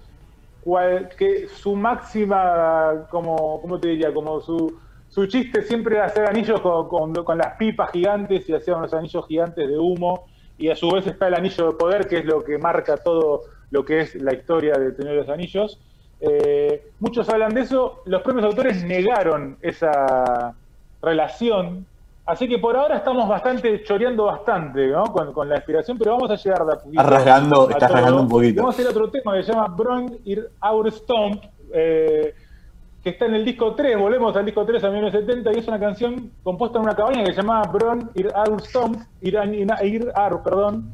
cual, 0.63 1.09
que 1.17 1.49
su 1.49 1.75
máxima, 1.75 3.07
como, 3.11 3.59
¿cómo 3.61 3.77
te 3.77 3.89
diría? 3.89 4.13
Como 4.13 4.39
su, 4.39 4.79
su 5.09 5.25
chiste 5.27 5.63
siempre 5.63 5.95
era 5.97 6.05
hacer 6.05 6.25
anillos 6.27 6.61
con, 6.61 6.87
con- 6.87 7.13
con 7.23 7.37
las 7.37 7.55
pipas 7.57 7.91
gigantes 7.91 8.47
y 8.49 8.53
hacía 8.53 8.75
unos 8.75 8.93
anillos 8.93 9.25
gigantes 9.27 9.67
de 9.67 9.77
humo. 9.77 10.25
Y 10.57 10.69
a 10.69 10.75
su 10.75 10.89
vez 10.91 11.07
está 11.07 11.27
el 11.27 11.35
anillo 11.35 11.67
de 11.67 11.73
poder, 11.77 12.07
que 12.07 12.17
es 12.19 12.25
lo 12.25 12.43
que 12.43 12.57
marca 12.57 12.97
todo 12.97 13.41
lo 13.71 13.85
que 13.85 14.01
es 14.01 14.15
la 14.15 14.33
historia 14.33 14.73
Señor 14.75 15.11
de 15.13 15.15
los 15.15 15.29
Anillos. 15.29 15.79
Eh, 16.21 16.89
muchos 16.99 17.29
hablan 17.29 17.53
de 17.53 17.61
eso, 17.61 18.01
los 18.05 18.21
propios 18.21 18.43
autores 18.45 18.83
negaron 18.83 19.57
esa 19.61 20.53
relación, 21.01 21.85
así 22.25 22.47
que 22.49 22.57
por 22.59 22.75
ahora 22.75 22.97
estamos 22.97 23.27
bastante 23.29 23.81
choreando 23.83 24.25
bastante 24.25 24.87
¿no? 24.87 25.05
con, 25.05 25.31
con 25.31 25.47
la 25.47 25.55
inspiración, 25.55 25.97
pero 25.97 26.11
vamos 26.17 26.29
a 26.31 26.35
llegar 26.35 26.65
de 26.65 26.73
a 26.73 26.75
poquito. 26.77 27.03
Rasgando, 27.03 27.61
a 27.69 27.71
estás 27.71 27.87
todo. 27.89 27.93
rasgando 27.95 28.21
un 28.23 28.27
poquito. 28.27 28.61
Vamos 28.61 28.77
a 28.77 28.81
hacer 28.81 28.91
otro 28.91 29.09
tema 29.09 29.35
que 29.37 29.43
se 29.43 29.53
llama 29.53 29.67
Bron 29.69 30.17
Ir 30.25 30.49
Our 30.61 30.91
Stomp, 30.91 31.43
eh, 31.73 32.33
está 33.09 33.25
en 33.25 33.35
el 33.35 33.45
disco 33.45 33.75
3, 33.75 33.97
volvemos 33.97 34.35
al 34.35 34.45
disco 34.45 34.65
3 34.65 34.83
a 34.83 34.89
1970, 34.89 35.53
y 35.53 35.59
es 35.59 35.67
una 35.67 35.79
canción 35.79 36.31
compuesta 36.43 36.77
en 36.77 36.85
una 36.85 36.95
cabaña 36.95 37.23
que 37.23 37.31
se 37.31 37.41
llama 37.41 37.61
Bron 37.63 38.11
Ir 38.15 38.31
Stomp, 38.59 39.01
Ir, 39.21 39.37
Ir 39.83 40.11
Our, 40.15 40.43
perdón, 40.43 40.91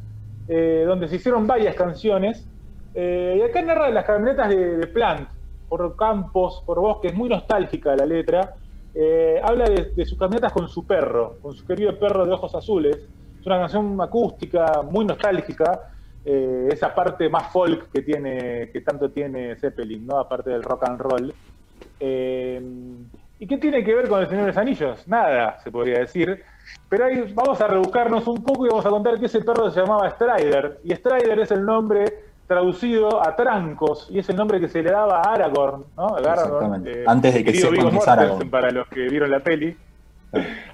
eh, 0.47 0.83
donde 0.85 1.07
se 1.07 1.15
hicieron 1.15 1.47
varias 1.47 1.75
canciones. 1.75 2.47
Eh, 2.93 3.37
y 3.39 3.41
acá 3.41 3.61
narra 3.61 3.87
de 3.87 3.93
las 3.93 4.05
camionetas 4.05 4.49
de, 4.49 4.87
Plant, 4.87 5.27
por 5.67 5.95
campos, 5.95 6.63
por 6.65 6.79
bosques, 6.79 7.13
muy 7.13 7.29
nostálgica 7.29 7.95
la 7.95 8.05
letra. 8.05 8.55
Eh, 8.93 9.41
habla 9.43 9.65
de, 9.65 9.91
de 9.95 10.05
sus 10.05 10.17
camionetas 10.17 10.53
con 10.53 10.69
su 10.69 10.85
perro, 10.85 11.37
con 11.41 11.53
su 11.53 11.65
querido 11.65 11.97
perro 11.99 12.25
de 12.25 12.31
ojos 12.33 12.55
azules. 12.55 12.97
Es 13.39 13.45
una 13.45 13.59
canción 13.59 13.99
acústica, 14.01 14.81
muy 14.83 15.05
nostálgica. 15.05 15.91
esa 16.25 16.93
parte 16.95 17.29
más 17.29 17.51
folk 17.51 17.91
que 17.91 18.01
tiene, 18.01 18.71
que 18.71 18.81
tanto 18.81 19.11
tiene 19.11 19.55
Zeppelin, 19.57 20.07
¿no? 20.07 20.17
Aparte 20.17 20.49
del 20.49 20.63
rock 20.63 20.87
and 20.89 20.99
roll. 20.99 21.33
Eh, 21.99 22.61
¿Y 23.39 23.47
qué 23.47 23.57
tiene 23.57 23.83
que 23.83 23.93
ver 23.93 24.07
con 24.07 24.21
el 24.21 24.27
Señor 24.27 24.43
de 24.43 24.47
los 24.49 24.57
Anillos? 24.57 25.07
Nada, 25.07 25.59
se 25.61 25.71
podría 25.71 25.99
decir. 25.99 26.43
Pero 26.89 27.05
ahí 27.05 27.33
vamos 27.33 27.59
a 27.61 27.67
rebuscarnos 27.67 28.27
un 28.27 28.43
poco 28.43 28.65
y 28.65 28.69
vamos 28.69 28.85
a 28.85 28.89
contar 28.89 29.19
que 29.19 29.25
ese 29.25 29.41
perro 29.41 29.69
se 29.69 29.81
llamaba 29.81 30.09
Strider. 30.09 30.79
Y 30.83 30.95
Strider 30.95 31.39
es 31.39 31.51
el 31.51 31.65
nombre 31.65 32.05
traducido 32.47 33.25
a 33.25 33.35
Trancos, 33.35 34.07
y 34.11 34.19
es 34.19 34.29
el 34.29 34.35
nombre 34.35 34.59
que 34.59 34.67
se 34.67 34.83
le 34.83 34.91
daba 34.91 35.19
a 35.19 35.33
Aragorn, 35.33 35.83
¿no? 35.97 36.15
Aragorn 36.15 36.83
eh, 36.85 37.03
Antes 37.07 37.33
de 37.33 37.43
que 37.43 37.49
es 37.51 37.65
Aragorn. 38.07 38.49
Para 38.49 38.71
los 38.71 38.87
que 38.87 39.07
vieron 39.09 39.31
la 39.31 39.39
peli. 39.39 39.75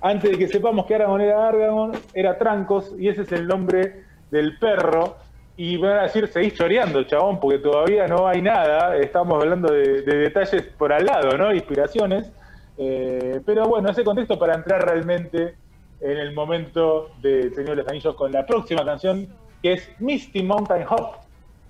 Antes 0.02 0.32
de 0.32 0.38
que 0.38 0.48
sepamos 0.48 0.86
que 0.86 0.96
Aragorn 0.96 1.22
era 1.22 1.48
Aragorn, 1.48 1.94
era 2.14 2.38
Trancos, 2.38 2.94
y 2.98 3.08
ese 3.08 3.22
es 3.22 3.32
el 3.32 3.48
nombre 3.48 4.04
del 4.32 4.58
perro. 4.60 5.16
Y 5.64 5.78
van 5.78 6.00
a 6.00 6.02
decir, 6.02 6.28
seguís 6.28 6.56
choreando, 6.56 7.04
chabón, 7.04 7.40
porque 7.40 7.60
todavía 7.60 8.08
no 8.08 8.28
hay 8.28 8.42
nada. 8.42 8.98
Estamos 8.98 9.40
hablando 9.40 9.72
de, 9.72 10.02
detalles 10.02 10.64
por 10.76 10.92
al 10.92 11.06
lado, 11.06 11.38
¿no? 11.38 11.54
Inspiraciones. 11.54 12.32
Eh, 12.80 13.40
pero 13.46 13.68
bueno, 13.68 13.92
ese 13.92 14.04
contexto 14.04 14.40
para 14.40 14.56
entrar 14.56 14.84
realmente 14.84 15.54
en 16.00 16.18
el 16.18 16.34
momento 16.34 17.12
de 17.22 17.52
Señor 17.52 17.76
de 17.76 17.84
los 17.84 17.88
Anillos 17.88 18.16
con 18.16 18.32
la 18.32 18.44
próxima 18.44 18.84
canción, 18.84 19.28
que 19.62 19.74
es 19.74 19.88
Misty 20.00 20.42
Mountain 20.42 20.84
Hop. 20.90 21.18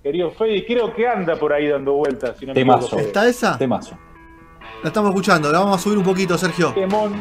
Querido 0.02 0.32
Freddy, 0.32 0.64
creo 0.66 0.96
que 0.96 1.06
anda 1.06 1.36
por 1.36 1.52
ahí 1.52 1.68
dando 1.68 1.92
vueltas. 1.92 2.38
Si 2.38 2.46
no 2.46 2.54
Temazo. 2.54 2.98
¿Está 2.98 3.28
esa? 3.28 3.58
Temazo. 3.58 3.98
La 4.84 4.88
estamos 4.88 5.10
escuchando, 5.10 5.52
la 5.52 5.60
vamos 5.60 5.76
a 5.76 5.84
subir 5.84 5.98
un 5.98 6.06
poquito, 6.06 6.38
Sergio. 6.38 6.74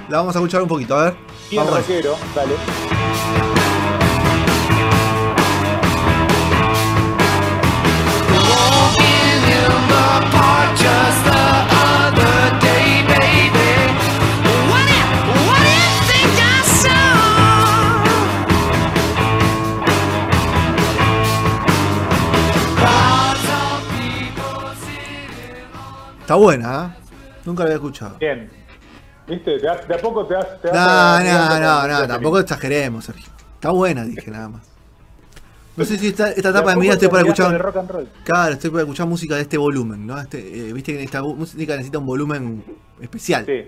La 0.09 0.19
vamos 0.19 0.37
a 0.37 0.39
escuchar 0.39 0.63
un 0.63 0.69
poquito, 0.69 0.95
a 0.95 1.07
ver. 1.07 1.15
Bien 1.51 1.67
rockero, 1.67 2.15
dale. 2.33 3.50
Está 26.31 26.39
buena, 26.39 26.95
¿eh? 26.97 27.01
Nunca 27.45 27.65
la 27.65 27.71
había 27.71 27.75
escuchado. 27.75 28.17
Bien. 28.19 28.49
¿Viste? 29.27 29.59
De 29.59 29.69
a, 29.69 29.99
poco 30.01 30.25
te 30.27 30.35
das. 30.35 30.47
no, 30.63 31.21
no, 31.25 31.59
no, 31.59 31.89
no, 31.89 32.07
tampoco 32.07 32.39
exageremos, 32.39 33.05
Sergio. 33.05 33.33
Está 33.55 33.71
buena, 33.71 34.05
dije 34.05 34.31
nada 34.31 34.49
más. 34.49 34.70
No 35.81 35.87
sé 35.87 35.97
si 35.97 36.09
esta, 36.09 36.31
esta 36.31 36.51
etapa 36.51 36.71
de 36.71 36.77
mi 36.77 36.83
vida 36.83 36.93
estoy 36.93 37.09
para 37.09 37.23
escuchar. 37.23 37.59
Rock 37.59 37.77
and 37.79 37.91
roll. 37.91 38.09
Claro, 38.23 38.53
estoy 38.53 38.69
para 38.69 38.83
escuchar 38.83 39.07
música 39.07 39.37
de 39.37 39.43
este 39.43 39.57
volumen, 39.57 40.07
¿no? 40.07 40.21
Este, 40.21 40.39
eh, 40.39 40.73
Viste 40.75 40.93
que 40.93 41.03
esta 41.03 41.23
música 41.23 41.73
necesita 41.73 41.99
un 41.99 42.05
volumen 42.05 42.63
especial. 43.01 43.47
Sí. 43.47 43.65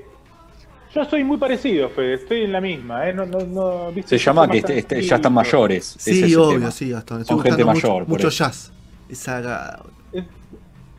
Yo 0.94 1.06
soy 1.06 1.24
muy 1.24 1.38
parecido, 1.38 1.88
Fede, 1.88 2.14
estoy 2.14 2.42
en 2.42 2.52
la 2.52 2.60
misma, 2.60 3.08
¿eh? 3.08 3.14
No, 3.14 3.24
no, 3.24 3.40
no, 3.46 3.92
¿viste? 3.92 4.18
Se 4.18 4.22
llama 4.22 4.46
que 4.46 4.58
este, 4.58 4.78
este, 4.78 5.00
ya 5.00 5.16
están 5.16 5.32
mayores. 5.32 5.96
Sí, 5.98 6.34
obvio, 6.34 6.70
sí, 6.70 6.90
Gastón. 6.90 7.24
Son 7.24 7.40
gente 7.40 7.64
mayor. 7.64 8.06
Mucho, 8.06 8.08
mucho 8.10 8.28
jazz. 8.28 8.70
Esa, 9.08 9.82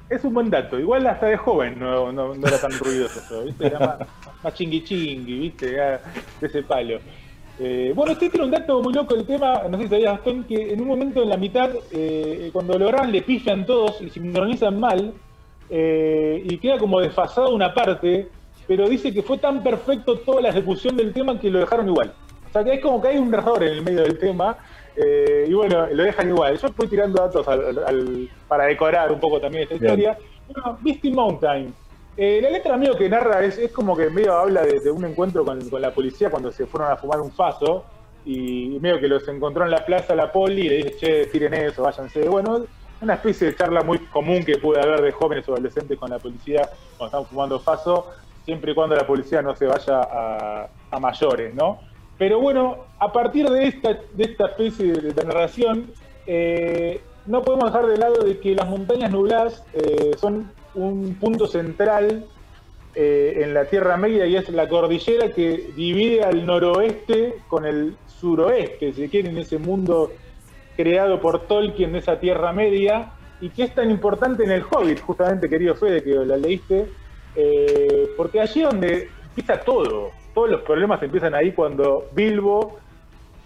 es 0.10 0.24
un 0.24 0.34
buen 0.34 0.50
dato. 0.50 0.80
Igual 0.80 1.06
hasta 1.06 1.28
de 1.28 1.38
joven 1.38 1.80
no, 1.80 2.12
no, 2.12 2.34
era 2.34 2.60
tan 2.60 2.72
ruidoso 2.72 3.44
¿viste? 3.46 3.68
Era 3.68 4.00
más, 4.44 4.54
chingui 4.54 4.84
chingui, 4.84 5.40
¿viste? 5.40 5.68
de 5.72 6.00
ese 6.42 6.64
palo. 6.64 7.00
Eh, 7.60 7.94
bueno, 7.96 8.14
este 8.14 8.30
tiene 8.30 8.46
un 8.46 8.52
dato 8.52 8.82
muy 8.82 8.94
loco 8.94 9.14
del 9.14 9.26
tema, 9.26 9.64
no 9.70 9.78
sé 9.78 9.84
si 9.84 9.90
sabías, 9.90 10.14
Gastón, 10.14 10.44
que 10.46 10.74
en 10.74 10.82
un 10.82 10.88
momento 10.88 11.22
en 11.22 11.30
la 11.30 11.38
mitad, 11.38 11.70
eh, 11.92 12.50
cuando 12.52 12.78
lo 12.80 12.88
graban, 12.88 13.12
le 13.12 13.22
pifian 13.22 13.66
todos 13.66 14.02
y 14.02 14.10
sincronizan 14.10 14.80
mal, 14.80 15.14
eh, 15.70 16.42
y 16.44 16.58
queda 16.58 16.80
como 16.80 17.00
desfasada 17.00 17.50
una 17.50 17.74
parte, 17.74 18.28
pero 18.68 18.90
dice 18.90 19.14
que 19.14 19.22
fue 19.22 19.38
tan 19.38 19.62
perfecto 19.62 20.18
toda 20.20 20.42
la 20.42 20.50
ejecución 20.50 20.98
del 20.98 21.14
tema 21.14 21.40
que 21.40 21.52
lo 21.52 21.60
dejaron 21.60 21.88
igual. 21.88 22.14
O 22.50 22.52
sea, 22.52 22.64
que 22.64 22.74
es 22.74 22.82
como 22.82 23.02
que 23.02 23.10
hay 23.10 23.18
un 23.18 23.34
error 23.34 23.62
en 23.64 23.74
el 23.74 23.82
medio 23.84 24.02
del 24.02 24.18
tema, 24.18 24.58
eh, 24.96 25.46
y 25.48 25.54
bueno, 25.54 25.88
lo 25.92 26.04
dejan 26.04 26.30
igual. 26.30 26.58
Yo 26.58 26.70
fui 26.70 26.88
tirando 26.88 27.22
datos 27.22 27.46
para 28.48 28.66
decorar 28.66 29.12
un 29.12 29.20
poco 29.20 29.40
también 29.40 29.64
esta 29.64 29.76
historia. 29.76 30.18
Bueno, 30.48 30.78
Misty 30.82 31.12
Mountain. 31.12 31.74
Eh, 32.16 32.40
la 32.42 32.50
letra 32.50 32.78
medio 32.78 32.96
que 32.96 33.10
narra 33.10 33.44
es, 33.44 33.60
como 33.72 33.96
que 33.98 34.10
medio 34.10 34.34
habla 34.34 34.62
de, 34.64 34.92
un 34.92 35.04
encuentro 35.06 35.44
con, 35.44 35.60
la 35.82 35.92
policía 35.92 36.30
cuando 36.30 36.52
se 36.52 36.66
fueron 36.66 36.92
a 36.92 36.96
fumar 36.96 37.20
un 37.20 37.32
faso 37.32 37.86
y 38.26 38.78
medio 38.80 39.00
que 39.00 39.08
los 39.08 39.28
encontró 39.28 39.66
en 39.66 39.72
la 39.72 39.86
plaza 39.86 40.16
la 40.16 40.32
poli 40.32 40.62
y 40.62 40.70
le 40.70 40.78
dice, 40.78 40.98
che, 40.98 41.26
tiren 41.28 41.54
eso, 41.54 41.84
váyanse. 41.84 42.28
Bueno, 42.30 42.66
una 43.02 43.16
especie 43.16 43.48
de 43.48 43.56
charla 43.56 43.82
muy 43.84 43.98
común 43.98 44.46
que 44.46 44.58
puede 44.58 44.82
haber 44.82 45.02
de 45.02 45.12
jóvenes 45.12 45.48
o 45.50 45.54
adolescentes 45.54 45.98
con 45.98 46.10
la 46.10 46.20
policía 46.20 46.70
cuando 46.98 47.18
están 47.18 47.30
fumando 47.30 47.60
faso, 47.60 48.12
siempre 48.46 48.72
y 48.72 48.76
cuando 48.76 48.96
la 48.96 49.06
policía 49.06 49.42
no 49.42 49.56
se 49.56 49.66
vaya 49.66 50.02
a, 50.02 50.68
a 50.92 51.00
mayores, 51.00 51.54
¿no? 51.54 51.80
Pero 52.18 52.40
bueno, 52.40 52.86
a 53.00 53.12
partir 53.12 53.50
de 53.50 53.68
esta, 53.68 54.00
de 54.14 54.24
esta 54.24 54.46
especie 54.46 54.94
de, 54.94 55.26
narración, 55.26 55.92
eh, 56.28 57.02
no 57.26 57.42
podemos 57.42 57.66
dejar 57.66 57.88
de 57.88 57.98
lado 57.98 58.24
de 58.24 58.40
que 58.40 58.54
las 58.56 58.70
montañas 58.70 59.12
nubladas 59.12 59.66
eh, 59.74 60.12
son 60.18 60.52
un 60.76 61.16
punto 61.16 61.48
central 61.48 62.26
eh, 62.96 63.42
en 63.44 63.54
la 63.54 63.66
Tierra 63.66 63.98
Media 63.98 64.26
y 64.26 64.36
es 64.36 64.50
la 64.50 64.68
cordillera 64.68 65.30
que 65.30 65.72
divide 65.76 66.24
al 66.24 66.46
noroeste 66.46 67.36
con 67.48 67.66
el 67.66 67.96
suroeste, 68.08 68.94
si 68.94 69.10
quieren, 69.10 69.32
en 69.32 69.40
ese 69.40 69.58
mundo 69.58 70.12
creado 70.76 71.20
por 71.20 71.48
Tolkien 71.48 71.94
de 71.94 72.00
esa 72.00 72.20
Tierra 72.20 72.54
Media 72.54 73.12
y 73.42 73.50
que 73.50 73.64
es 73.64 73.76
tan 73.76 73.92
importante 73.92 74.44
en 74.44 74.52
el 74.52 74.64
Hobbit, 74.64 75.02
justamente, 75.02 75.50
querido 75.50 75.76
Fede, 75.76 76.04
que 76.04 76.14
la 76.14 76.38
leíste, 76.38 76.88
porque 78.16 78.40
allí 78.40 78.62
es 78.62 78.70
donde 78.70 79.10
empieza 79.30 79.60
todo 79.60 80.12
todos 80.34 80.50
los 80.50 80.62
problemas 80.62 81.02
empiezan 81.04 81.36
ahí 81.36 81.52
cuando 81.52 82.08
Bilbo 82.14 82.78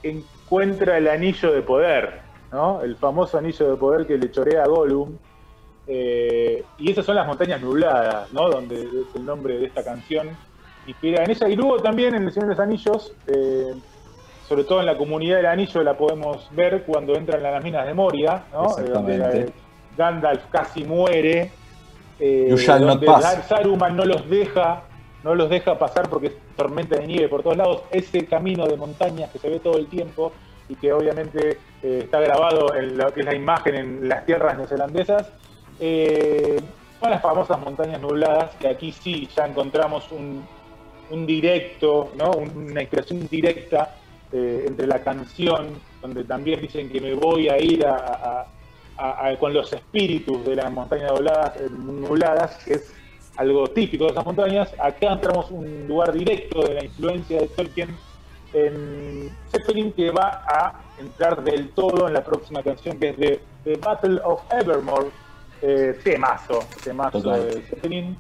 encuentra 0.04 0.98
el 0.98 1.08
anillo 1.08 1.52
de 1.52 1.62
poder, 1.62 2.22
¿no? 2.52 2.82
El 2.82 2.96
famoso 2.96 3.38
anillo 3.38 3.70
de 3.70 3.76
poder 3.76 4.08
que 4.08 4.18
le 4.18 4.32
chorea 4.32 4.64
a 4.64 4.68
Gollum. 4.68 5.18
Eh, 5.88 6.64
y 6.78 6.92
esas 6.92 7.06
son 7.06 7.16
las 7.16 7.26
montañas 7.26 7.62
nubladas, 7.62 8.32
¿no? 8.34 8.50
Donde 8.50 8.82
es 8.82 9.16
el 9.16 9.26
nombre 9.26 9.58
de 9.58 9.66
esta 9.66 9.84
canción. 9.84 10.30
Inspira 10.86 11.24
en 11.24 11.32
ella. 11.32 11.50
Y 11.50 11.56
luego 11.56 11.80
también 11.80 12.16
en 12.16 12.24
El 12.24 12.32
Señor 12.32 12.50
de 12.50 12.56
los 12.56 12.64
Anillos, 12.64 13.14
eh, 13.28 13.74
sobre 14.48 14.64
todo 14.64 14.80
en 14.80 14.86
la 14.86 14.98
comunidad 14.98 15.38
del 15.38 15.48
anillo, 15.48 15.84
la 15.84 15.98
podemos 15.98 16.48
ver 16.52 16.84
cuando 16.84 17.16
entran 17.16 17.46
a 17.46 17.52
las 17.52 17.64
minas 17.64 17.86
de 17.86 17.94
Moria, 17.94 18.44
¿no? 18.52 18.68
Donde 18.76 19.52
Gandalf 19.98 20.44
casi 20.52 20.84
muere. 20.84 21.52
Eh, 22.20 22.48
donde 22.80 23.08
Saruman 23.48 23.96
no 23.96 24.04
los 24.04 24.28
deja 24.28 24.84
no 25.24 25.36
los 25.36 25.50
deja 25.50 25.78
pasar 25.78 26.10
porque 26.10 26.28
es 26.28 26.34
tormenta 26.56 26.98
de 26.98 27.06
nieve 27.06 27.28
por 27.28 27.44
todos 27.44 27.58
lados. 27.58 27.82
Ese 27.92 28.26
camino 28.26 28.66
de 28.66 28.78
montañas 28.78 29.30
que 29.30 29.40
se 29.40 29.50
ve 29.50 29.60
todo 29.60 29.78
el 29.78 29.88
tiempo 29.88 30.32
y 30.70 30.76
que 30.76 30.94
obviamente 30.94 31.60
eh, 31.84 32.02
está 32.04 32.20
grabado 32.20 32.74
en 32.76 32.98
lo 32.98 33.14
que 33.14 33.22
es 33.22 33.26
la 33.26 33.36
imagen 33.36 33.76
en 33.76 34.10
las 34.10 34.26
tierras 34.26 34.58
neozelandesas. 34.58 35.32
Eh, 35.80 36.60
son 37.00 37.12
las 37.12 37.22
famosas 37.22 37.60
montañas 37.60 38.02
nubladas, 38.02 38.56
que 38.56 38.68
aquí 38.68 38.92
sí 38.92 39.30
ya 39.36 39.46
encontramos 39.46 40.12
un, 40.12 40.46
directo, 41.26 42.12
¿no? 42.18 42.32
una 42.32 42.82
expresión 42.82 43.28
directa 43.30 43.96
eh, 44.32 44.66
entre 44.68 44.88
la 44.88 45.00
canción, 45.00 45.80
donde 46.02 46.24
también 46.24 46.62
dicen 46.62 46.90
que 46.90 47.00
me 47.00 47.14
voy 47.14 47.48
a 47.48 47.58
ir 47.60 47.86
con 49.40 49.54
los 49.54 49.72
espíritus 49.72 50.44
de 50.46 50.56
las 50.56 50.72
montañas 50.72 51.14
nubladas, 51.72 52.64
que 52.66 52.74
es 52.74 52.94
algo 53.38 53.68
típico 53.68 54.06
de 54.06 54.12
esas 54.12 54.26
montañas. 54.26 54.74
Acá 54.80 55.14
entramos 55.14 55.50
un 55.52 55.88
lugar 55.88 56.12
directo 56.12 56.64
de 56.64 56.74
la 56.74 56.84
influencia 56.84 57.40
de 57.40 57.48
Tolkien 57.48 57.96
en 58.54 59.30
Zeppelin 59.52 59.92
que 59.94 60.12
va 60.12 60.44
a 60.48 60.82
entrar 61.00 61.44
del 61.44 61.70
todo 61.70 62.08
en 62.08 62.14
la 62.14 62.24
próxima 62.24 62.64
canción 62.64 62.98
que 62.98 63.10
es 63.10 63.18
de 63.18 63.42
The 63.64 63.76
Battle 63.78 64.20
of 64.24 64.42
Evermore. 64.52 65.10
Eh, 65.62 66.00
temazo, 66.04 66.64
temazo 66.84 67.20
de 67.20 67.62
Zeppelin. 67.70 68.18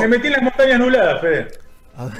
Me 0.00 0.08
metí, 0.08 0.26
en 0.26 0.32
las 0.32 0.42
montañas 0.42 0.78
nubladas, 0.80 1.20
Fede. 1.20 1.48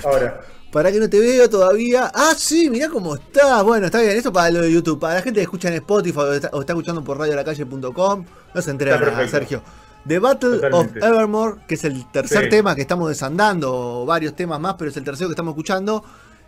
Ahora. 0.04 0.40
Para 0.70 0.92
que 0.92 1.00
no 1.00 1.08
te 1.08 1.18
veo 1.18 1.48
todavía. 1.48 2.10
Ah, 2.14 2.34
sí, 2.36 2.68
mirá 2.68 2.88
cómo 2.88 3.14
está. 3.14 3.62
Bueno, 3.62 3.86
está 3.86 4.00
bien. 4.00 4.16
Eso 4.16 4.32
para 4.32 4.50
lo 4.50 4.60
de 4.60 4.70
YouTube. 4.70 5.00
Para 5.00 5.14
la 5.14 5.22
gente 5.22 5.40
que 5.40 5.44
escucha 5.44 5.68
en 5.68 5.74
Spotify 5.74 6.18
o 6.18 6.32
está, 6.60 6.72
escuchando 6.72 7.02
por 7.02 7.18
radiolacalle.com, 7.18 8.24
no 8.54 8.62
se 8.62 8.70
entera 8.70 9.28
Sergio. 9.28 9.62
The 10.06 10.18
Battle 10.18 10.60
of 10.72 10.96
Evermore, 10.96 11.56
que 11.66 11.74
es 11.74 11.84
el 11.84 12.10
tercer 12.10 12.48
tema 12.48 12.74
que 12.74 12.82
estamos 12.82 13.08
desandando, 13.08 14.04
varios 14.06 14.34
temas 14.34 14.60
más, 14.60 14.74
pero 14.78 14.90
es 14.90 14.96
el 14.96 15.04
tercero 15.04 15.28
que 15.28 15.32
estamos 15.32 15.52
escuchando. 15.52 16.04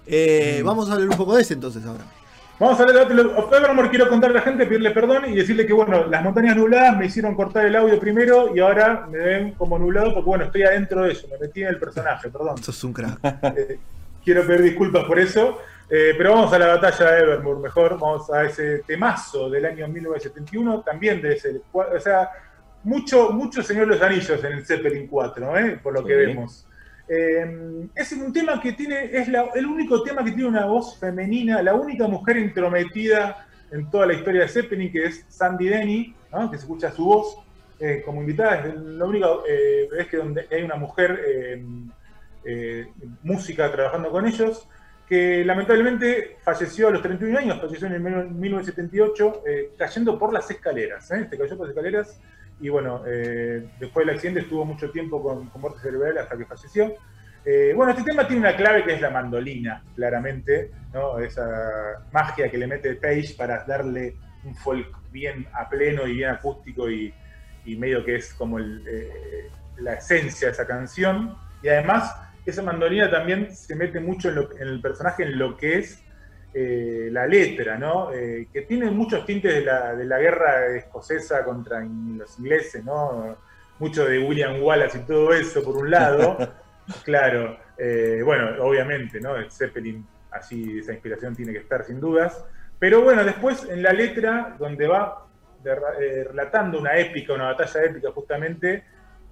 Eh, 0.06 0.60
mm. 0.62 0.66
Vamos 0.66 0.88
a 0.88 0.94
hablar 0.94 1.08
un 1.08 1.16
poco 1.16 1.36
de 1.36 1.42
ese 1.42 1.54
entonces 1.54 1.84
ahora. 1.84 2.04
Vamos 2.60 2.78
a 2.78 2.82
hablar 2.82 3.08
de 3.08 3.14
Battle 3.14 3.32
of 3.38 3.50
Evermore. 3.50 3.88
Quiero 3.88 4.06
contarle 4.06 4.36
a 4.36 4.40
la 4.40 4.44
gente, 4.44 4.66
pedirle 4.66 4.90
perdón 4.90 5.30
y 5.30 5.34
decirle 5.34 5.64
que, 5.64 5.72
bueno, 5.72 6.06
las 6.08 6.22
montañas 6.22 6.54
nubladas 6.54 6.94
me 6.94 7.06
hicieron 7.06 7.34
cortar 7.34 7.64
el 7.64 7.74
audio 7.74 7.98
primero 7.98 8.54
y 8.54 8.60
ahora 8.60 9.06
me 9.10 9.16
ven 9.16 9.52
como 9.52 9.78
nublado 9.78 10.12
porque, 10.12 10.28
bueno, 10.28 10.44
estoy 10.44 10.64
adentro 10.64 11.04
de 11.04 11.12
eso, 11.12 11.26
me 11.28 11.38
metí 11.38 11.62
en 11.62 11.68
el 11.68 11.78
personaje, 11.78 12.28
perdón. 12.28 12.62
Sos 12.62 12.84
un 12.84 12.92
crack. 12.92 13.18
Eh, 13.56 13.78
quiero 14.22 14.46
pedir 14.46 14.60
disculpas 14.60 15.04
por 15.04 15.18
eso. 15.18 15.58
Eh, 15.88 16.12
pero 16.18 16.34
vamos 16.34 16.52
a 16.52 16.58
la 16.58 16.66
batalla 16.66 17.10
de 17.12 17.22
Evermore 17.22 17.60
mejor, 17.60 17.98
vamos 17.98 18.30
a 18.30 18.44
ese 18.44 18.80
temazo 18.86 19.48
del 19.48 19.64
año 19.64 19.88
1971, 19.88 20.82
también 20.82 21.22
de 21.22 21.32
ese, 21.32 21.62
o 21.72 21.98
sea, 21.98 22.28
mucho, 22.84 23.30
mucho 23.30 23.62
Señor 23.62 23.88
los 23.88 24.02
Anillos 24.02 24.44
en 24.44 24.52
el 24.52 24.66
Zeppelin 24.66 25.06
4, 25.06 25.58
¿eh? 25.58 25.80
por 25.82 25.94
lo 25.94 26.04
que 26.04 26.14
vemos. 26.14 26.66
Eh, 27.08 27.86
es 27.94 28.12
un 28.12 28.32
tema 28.32 28.60
que 28.60 28.72
tiene, 28.72 29.04
es 29.16 29.28
la- 29.28 29.50
el 29.54 29.66
único 29.66 30.02
tema 30.02 30.22
que 30.24 30.30
tiene 30.32 30.48
una 30.48 30.66
voz 30.66 30.98
femenina, 30.98 31.62
la 31.62 31.74
única 31.74 32.06
mujer 32.06 32.36
entrometida 32.36 33.46
en 33.72 33.90
toda 33.90 34.06
la 34.06 34.14
historia 34.14 34.42
de 34.42 34.48
Zeppelin, 34.48 34.90
que 34.92 35.04
es 35.06 35.24
Sandy 35.28 35.68
Denny, 35.68 36.14
que 36.50 36.56
se 36.56 36.62
escucha 36.62 36.90
su 36.92 37.04
voz 37.04 37.36
eh, 37.78 38.02
como 38.04 38.20
invitada. 38.20 38.66
Es 38.66 38.74
la 38.76 39.04
única 39.06 39.26
eh, 39.48 39.88
vez 39.90 40.06
que 40.08 40.16
donde 40.18 40.46
hay 40.50 40.62
una 40.62 40.76
mujer 40.76 41.20
eh, 41.26 41.64
eh, 42.44 42.86
música 43.22 43.70
trabajando 43.72 44.10
con 44.10 44.26
ellos, 44.26 44.68
que 45.08 45.44
lamentablemente 45.44 46.36
falleció 46.42 46.88
a 46.88 46.90
los 46.92 47.02
31 47.02 47.38
años, 47.38 47.60
falleció 47.60 47.86
en 47.88 47.94
el 47.94 48.00
1978, 48.00 49.42
eh, 49.46 49.70
cayendo 49.76 50.18
por 50.18 50.32
las 50.32 50.48
escaleras. 50.50 51.06
Se 51.08 51.28
cayó 51.28 51.56
por 51.56 51.66
las 51.66 51.76
escaleras 51.76 52.20
y 52.60 52.68
bueno, 52.68 53.02
eh, 53.06 53.68
después 53.78 54.06
del 54.06 54.14
accidente 54.14 54.40
estuvo 54.40 54.64
mucho 54.64 54.90
tiempo 54.90 55.22
con, 55.22 55.48
con 55.48 55.60
muerte 55.60 55.80
cerebral 55.80 56.18
hasta 56.18 56.36
que 56.36 56.44
falleció. 56.44 56.92
Eh, 57.44 57.72
bueno, 57.74 57.92
este 57.92 58.04
tema 58.04 58.26
tiene 58.26 58.42
una 58.42 58.54
clave 58.56 58.84
que 58.84 58.92
es 58.94 59.00
la 59.00 59.10
mandolina, 59.10 59.82
claramente, 59.96 60.70
¿no? 60.92 61.18
Esa 61.18 61.46
magia 62.12 62.50
que 62.50 62.58
le 62.58 62.66
mete 62.66 62.94
Page 62.96 63.34
para 63.36 63.64
darle 63.64 64.16
un 64.44 64.54
folk 64.54 64.94
bien 65.10 65.46
a 65.54 65.68
pleno 65.68 66.06
y 66.06 66.16
bien 66.16 66.30
acústico 66.30 66.90
y, 66.90 67.14
medio 67.64 68.04
que 68.04 68.16
es 68.16 68.34
como 68.34 68.58
eh, 68.58 69.48
la 69.78 69.94
esencia 69.94 70.48
de 70.48 70.52
esa 70.52 70.66
canción. 70.66 71.36
Y 71.62 71.68
además, 71.68 72.12
esa 72.44 72.62
mandolina 72.62 73.08
también 73.10 73.54
se 73.54 73.76
mete 73.76 74.00
mucho 74.00 74.28
en, 74.28 74.34
lo- 74.34 74.56
en 74.56 74.68
el 74.68 74.80
personaje, 74.80 75.22
en 75.22 75.38
lo 75.38 75.56
que 75.56 75.78
es 75.78 76.02
eh, 76.52 77.08
la 77.12 77.28
letra, 77.28 77.78
¿no? 77.78 78.12
Eh, 78.12 78.48
que 78.52 78.62
tiene 78.62 78.90
muchos 78.90 79.24
tintes 79.24 79.54
de 79.54 79.60
la, 79.60 79.94
de 79.94 80.04
la 80.04 80.18
guerra 80.18 80.66
escocesa 80.76 81.44
contra 81.44 81.78
los 81.80 82.38
ingleses, 82.40 82.84
¿no? 82.84 83.36
Mucho 83.78 84.04
de 84.04 84.18
William 84.18 84.60
Wallace 84.60 84.98
y 84.98 85.02
todo 85.02 85.32
eso, 85.32 85.62
por 85.62 85.76
un 85.76 85.90
lado. 85.90 86.36
claro, 87.04 87.56
eh, 87.78 88.20
bueno, 88.24 88.64
obviamente, 88.64 89.20
¿no? 89.20 89.36
El 89.36 89.50
Zeppelin, 89.50 90.04
así 90.32 90.80
esa 90.80 90.92
inspiración 90.92 91.36
tiene 91.36 91.52
que 91.52 91.60
estar 91.60 91.84
sin 91.84 92.00
dudas. 92.00 92.44
Pero 92.80 93.02
bueno, 93.02 93.22
después 93.22 93.68
en 93.68 93.82
la 93.82 93.92
letra, 93.92 94.56
donde 94.58 94.88
va 94.88 95.26
relatando 95.62 96.80
una 96.80 96.96
épica, 96.96 97.34
una 97.34 97.52
batalla 97.52 97.84
épica 97.84 98.10
justamente, 98.10 98.84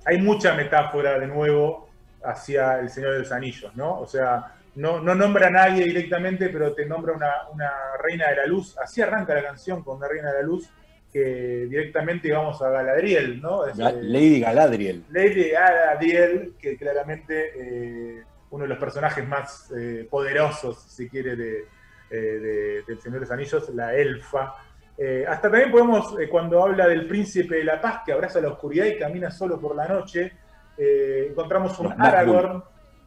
hay 0.05 0.21
mucha 0.21 0.55
metáfora 0.55 1.19
de 1.19 1.27
nuevo 1.27 1.89
hacia 2.23 2.79
el 2.79 2.91
Señor 2.91 3.15
de 3.15 3.19
los 3.21 3.33
Anillos, 3.33 3.75
¿no? 3.75 3.99
O 3.99 4.07
sea, 4.07 4.58
no, 4.79 5.01
no 5.01 5.15
nombra 5.15 5.49
a 5.49 5.51
nadie 5.51 5.85
directamente, 5.85 6.49
pero 6.51 6.73
te 6.75 6.87
nombra 6.87 7.13
una, 7.15 7.33
una 7.53 7.71
reina 8.03 8.29
de 8.31 8.37
la 8.37 8.47
luz. 8.47 8.77
Así 8.79 9.03
arranca 9.03 9.35
la 9.35 9.43
canción 9.43 9.83
con 9.83 9.97
una 9.99 10.09
reina 10.09 10.31
de 10.33 10.39
la 10.41 10.47
luz, 10.47 10.71
que 11.13 11.67
directamente 11.69 12.31
vamos 12.33 12.61
a 12.63 12.69
Galadriel, 12.71 13.41
¿no? 13.41 13.67
Es, 13.67 13.77
Lady 13.79 14.41
Galadriel. 14.41 15.05
Lady 15.11 15.51
Galadriel, 15.51 16.55
que 16.61 16.77
claramente 16.77 17.53
eh, 17.57 18.23
uno 18.51 18.65
de 18.65 18.69
los 18.69 18.79
personajes 18.79 19.27
más 19.27 19.71
eh, 19.77 20.07
poderosos, 20.11 20.83
si 20.83 21.09
quiere, 21.09 21.35
de, 21.37 21.65
eh, 22.11 22.17
de- 22.17 22.83
del 22.87 23.01
Señor 23.01 23.15
de 23.15 23.21
los 23.21 23.31
Anillos, 23.31 23.69
la 23.75 23.95
elfa. 23.95 24.55
Eh, 24.97 25.25
hasta 25.29 25.51
también 25.51 25.71
podemos, 25.71 26.15
eh, 26.21 26.29
cuando 26.29 26.63
habla 26.63 26.87
del 26.89 27.07
príncipe 27.07 27.57
de 27.57 27.65
la 27.65 27.81
paz 27.81 28.01
que 28.05 28.13
abraza 28.13 28.41
la 28.41 28.49
oscuridad 28.49 28.85
y 28.87 28.99
camina 28.99 29.31
solo 29.31 29.61
por 29.61 29.75
la 29.77 29.87
noche, 29.89 30.33
encontramos 30.77 31.79
un. 31.81 31.93
Aragorn, 32.01 32.63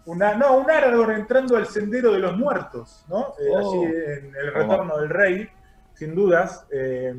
una, 0.06 0.34
no, 0.36 0.58
un 0.58 0.70
Aragorn 0.72 1.12
entrando 1.16 1.56
al 1.58 1.68
sendero 1.68 2.12
de 2.14 2.20
los 2.20 2.36
muertos, 2.38 3.06
¿no? 3.10 3.34
Eh, 3.40 3.50
Oh. 3.52 3.58
allí 3.60 3.86
en 3.86 4.36
el 4.36 4.54
retorno 4.54 4.98
del 4.98 5.10
rey, 5.10 5.50
sin 5.94 6.16
dudas. 6.16 6.66
eh, 6.72 7.14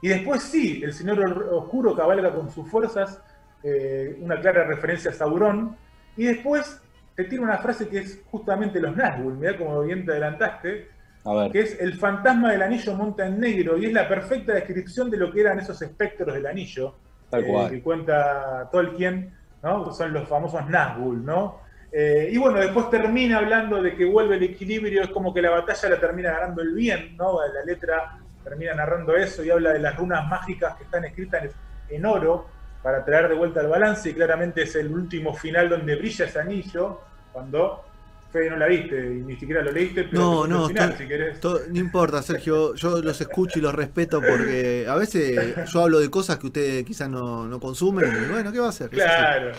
y 0.00 0.08
después 0.08 0.42
sí, 0.42 0.80
el 0.84 0.92
Señor 0.92 1.20
Oscuro 1.52 1.94
cabalga 1.96 2.32
con 2.32 2.50
sus 2.50 2.68
fuerzas, 2.70 3.20
eh, 3.64 4.16
una 4.20 4.40
clara 4.40 4.64
referencia 4.64 5.10
a 5.10 5.14
Sauron. 5.14 5.76
Y 6.16 6.24
después 6.26 6.80
te 7.16 7.24
tira 7.24 7.42
una 7.42 7.58
frase 7.58 7.88
que 7.88 7.98
es 7.98 8.22
justamente 8.30 8.80
los 8.80 8.94
Nazgûl, 8.96 9.34
mirá 9.36 9.56
como 9.56 9.82
bien 9.82 10.04
te 10.06 10.12
adelantaste, 10.12 10.88
A 11.24 11.34
ver. 11.34 11.50
que 11.52 11.60
es 11.60 11.80
el 11.80 11.94
fantasma 11.94 12.52
del 12.52 12.62
anillo 12.62 12.94
monta 12.94 13.26
en 13.26 13.40
negro, 13.40 13.76
y 13.76 13.86
es 13.86 13.92
la 13.92 14.08
perfecta 14.08 14.52
descripción 14.54 15.10
de 15.10 15.16
lo 15.16 15.32
que 15.32 15.40
eran 15.40 15.58
esos 15.58 15.80
espectros 15.82 16.32
del 16.34 16.46
anillo, 16.46 16.94
Tal 17.28 17.42
eh, 17.44 17.48
cual. 17.52 17.70
que 17.70 17.82
cuenta 17.82 18.68
Tolkien, 18.70 19.34
¿no? 19.64 19.92
Son 19.92 20.12
los 20.12 20.28
famosos 20.28 20.60
Nazgûl, 20.62 21.24
¿no? 21.24 21.60
Eh, 21.90 22.28
y 22.32 22.36
bueno, 22.36 22.58
después 22.58 22.90
termina 22.90 23.38
hablando 23.38 23.82
de 23.82 23.96
que 23.96 24.04
vuelve 24.04 24.36
el 24.36 24.42
equilibrio, 24.42 25.02
es 25.02 25.08
como 25.08 25.32
que 25.32 25.40
la 25.40 25.50
batalla 25.50 25.88
la 25.90 26.00
termina 26.00 26.32
ganando 26.32 26.60
el 26.62 26.74
bien, 26.74 27.16
¿no? 27.16 27.38
La 27.40 27.64
letra 27.64 28.18
termina 28.44 28.74
narrando 28.74 29.16
eso 29.16 29.42
y 29.42 29.50
habla 29.50 29.72
de 29.72 29.78
las 29.78 29.96
runas 29.96 30.26
mágicas 30.28 30.76
que 30.76 30.84
están 30.84 31.04
escritas 31.04 31.44
en, 31.88 32.04
oro 32.06 32.46
para 32.82 33.04
traer 33.04 33.28
de 33.28 33.34
vuelta 33.34 33.60
el 33.60 33.68
balance, 33.68 34.10
y 34.10 34.14
claramente 34.14 34.62
es 34.62 34.74
el 34.76 34.92
último 34.92 35.34
final 35.34 35.68
donde 35.68 35.96
brilla 35.96 36.26
ese 36.26 36.38
anillo, 36.38 37.00
cuando 37.32 37.84
Fede 38.30 38.50
no 38.50 38.56
la 38.56 38.66
viste 38.66 38.94
y 38.96 39.22
ni 39.22 39.36
siquiera 39.36 39.62
lo 39.62 39.72
leíste, 39.72 40.04
pero 40.04 40.20
No, 40.20 40.46
no, 40.46 40.68
final, 40.68 40.90
está- 40.90 40.98
si 40.98 41.08
querés. 41.08 41.40
To- 41.40 41.60
No 41.70 41.78
importa, 41.78 42.20
Sergio, 42.22 42.74
yo 42.74 43.00
los 43.00 43.18
escucho 43.22 43.58
y 43.58 43.62
los 43.62 43.74
respeto 43.74 44.20
porque 44.20 44.86
a 44.86 44.94
veces 44.96 45.56
yo 45.72 45.82
hablo 45.82 45.98
de 45.98 46.10
cosas 46.10 46.38
que 46.38 46.46
ustedes 46.48 46.84
quizás 46.84 47.08
no, 47.08 47.46
no 47.48 47.58
consumen 47.58 48.04
y 48.06 48.30
bueno, 48.30 48.52
¿qué 48.52 48.58
va 48.60 48.66
a 48.66 48.68
hacer? 48.68 48.90
Claro. 48.90 49.52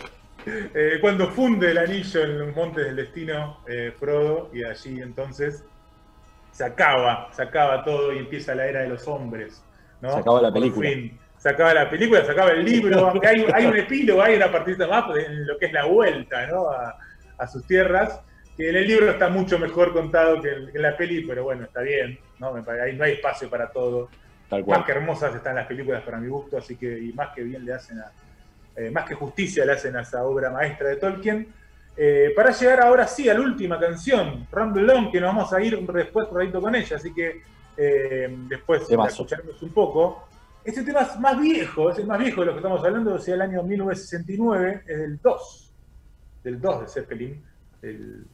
Eh, 0.46 0.98
cuando 1.02 1.30
funde 1.30 1.72
el 1.72 1.78
anillo 1.78 2.24
en 2.24 2.40
los 2.40 2.56
montes 2.56 2.86
del 2.86 2.96
destino, 2.96 3.60
eh, 3.68 3.94
Frodo, 3.98 4.50
y 4.54 4.64
allí 4.64 5.02
entonces 5.02 5.64
se 6.52 6.64
acaba, 6.64 7.30
se 7.32 7.44
acaba 7.44 7.84
todo 7.84 8.14
y 8.14 8.20
empieza 8.20 8.56
la 8.56 8.68
era 8.68 8.82
de 8.82 8.90
los 8.90 9.08
hombres. 9.08 9.64
¿no? 10.02 10.14
Se 10.14 10.20
acaba 10.20 10.42
la 10.42 10.52
película. 10.52 10.90
fin. 10.90 11.20
Se 11.38 11.50
acaba 11.50 11.74
la 11.74 11.90
película, 11.90 12.26
se 12.26 12.32
acaba 12.32 12.52
el 12.52 12.66
libro, 12.66 13.08
aunque 13.08 13.28
hay, 13.30 13.46
hay 13.54 13.66
un 13.66 13.78
epílogo, 13.78 14.22
hay 14.22 14.36
una 14.36 14.52
partida 14.52 14.88
más 14.88 15.06
en 15.16 15.48
lo 15.48 15.58
que 15.58 15.68
es 15.68 15.74
la 15.74 15.86
vuelta 15.86 16.48
¿no? 16.48 16.70
a, 16.70 16.98
a 17.38 17.48
sus 17.48 17.66
tierras, 17.66 18.22
que 18.58 18.70
en 18.70 18.76
el 18.76 18.88
libro 18.88 19.10
está 19.10 19.30
mucho 19.30 19.58
mejor 19.58 19.94
contado 19.94 20.42
que 20.42 20.50
en, 20.50 20.82
la 20.82 20.98
peli, 20.98 21.26
pero 21.26 21.44
bueno, 21.44 21.64
está 21.64 21.82
bien, 21.82 22.20
¿no? 22.40 22.54
Ahí 22.84 22.96
no 22.96 23.06
hay 23.06 23.14
espacio 23.14 23.50
para 23.50 23.72
todo 23.72 24.10
Tal 24.50 24.66
más 24.66 24.84
que 24.84 24.92
hermosas 24.92 25.34
están 25.36 25.56
las 25.56 25.68
películas 25.68 26.04
para 26.04 26.18
mi 26.18 26.28
gusto, 26.28 26.58
así 26.58 26.76
que 26.76 27.00
y 27.00 27.14
más 27.14 27.30
que 27.36 27.44
bien 27.44 27.64
le 27.64 27.74
hacen 27.74 28.00
a, 28.00 28.12
eh, 28.80 28.92
más 28.92 29.08
que 29.08 29.16
justicia 29.16 29.66
le 29.66 29.74
hacen 29.74 29.96
a 29.98 30.02
esa 30.02 30.24
obra 30.24 30.50
maestra 30.50 30.90
de 30.90 30.96
Tolkien. 30.96 31.48
Eh, 31.98 32.32
para 32.34 32.52
llegar 32.52 32.82
ahora 32.82 33.06
sí 33.08 33.28
a 33.28 33.34
la 33.34 33.42
última 33.42 33.78
canción, 33.78 34.48
Rumble 34.50 34.94
On, 34.94 35.12
que 35.12 35.20
nos 35.20 35.36
vamos 35.36 35.52
a 35.52 35.62
ir 35.62 35.78
después 35.86 36.28
con 36.28 36.76
ella, 36.76 36.96
así 36.96 37.14
que 37.14 37.42
eh, 37.76 38.38
después 38.48 38.90
la 38.90 39.08
escucharemos 39.08 39.62
un 39.62 39.74
poco. 39.74 40.28
Este 40.64 40.84
tema 40.84 41.02
es 41.02 41.20
más 41.20 41.40
viejo, 41.40 41.90
es 41.90 41.98
el 41.98 42.08
más 42.08 42.20
viejo 42.20 42.40
de 42.42 42.48
lo 42.48 42.52
que 42.54 42.60
estamos 42.60 42.84
hablando, 42.86 43.18
es 43.18 43.28
el 43.28 43.42
año 43.42 43.64
1969, 43.64 44.84
es 44.88 44.98
del 44.98 45.20
2, 45.22 45.74
del 46.44 46.62
2 46.62 46.82
de 46.82 46.88
Zeppelin, 46.88 47.44
el 47.82 48.26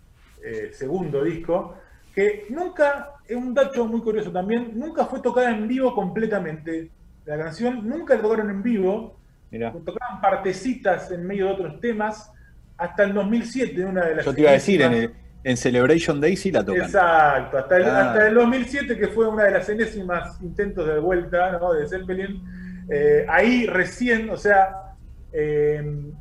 eh, 0.43 0.71
segundo 0.71 1.23
disco, 1.23 1.75
que 2.13 2.45
nunca, 2.49 3.15
es 3.27 3.35
un 3.35 3.53
dato 3.53 3.85
muy 3.85 4.01
curioso 4.01 4.31
también, 4.31 4.77
nunca 4.77 5.05
fue 5.05 5.21
tocada 5.21 5.49
en 5.49 5.67
vivo 5.67 5.95
completamente. 5.95 6.91
La 7.25 7.37
canción 7.37 7.87
nunca 7.87 8.15
la 8.15 8.21
tocaron 8.21 8.49
en 8.51 8.61
vivo, 8.61 9.17
Mirá. 9.51 9.71
tocaban 9.71 10.21
partecitas 10.21 11.11
en 11.11 11.25
medio 11.25 11.45
de 11.47 11.51
otros 11.53 11.79
temas, 11.79 12.31
hasta 12.77 13.03
el 13.03 13.13
2007, 13.13 13.85
una 13.85 14.05
de 14.05 14.15
las... 14.15 14.25
Yo 14.25 14.33
te 14.33 14.41
iba 14.41 14.49
a 14.49 14.53
decir, 14.53 14.81
en, 14.81 14.93
el- 14.93 15.13
en 15.43 15.55
Celebration 15.57 16.19
Day 16.19 16.35
sí 16.35 16.51
la 16.51 16.65
tocan. 16.65 16.83
Exacto, 16.83 17.57
hasta 17.59 17.77
el, 17.77 17.85
Ah. 17.85 18.07
hasta 18.09 18.27
el 18.27 18.33
2007, 18.33 18.97
que 18.97 19.07
fue 19.07 19.27
una 19.29 19.43
de 19.45 19.51
las 19.51 19.69
enésimas 19.69 20.41
intentos 20.41 20.85
de 20.87 20.99
vuelta 20.99 21.51
¿no? 21.59 21.71
de 21.73 21.87
Zeppelin. 21.87 22.41
eh, 22.89 23.25
ahí 23.29 23.65
recién, 23.67 24.29
o 24.29 24.37
sea, 24.37 24.95
eh, 25.31 26.11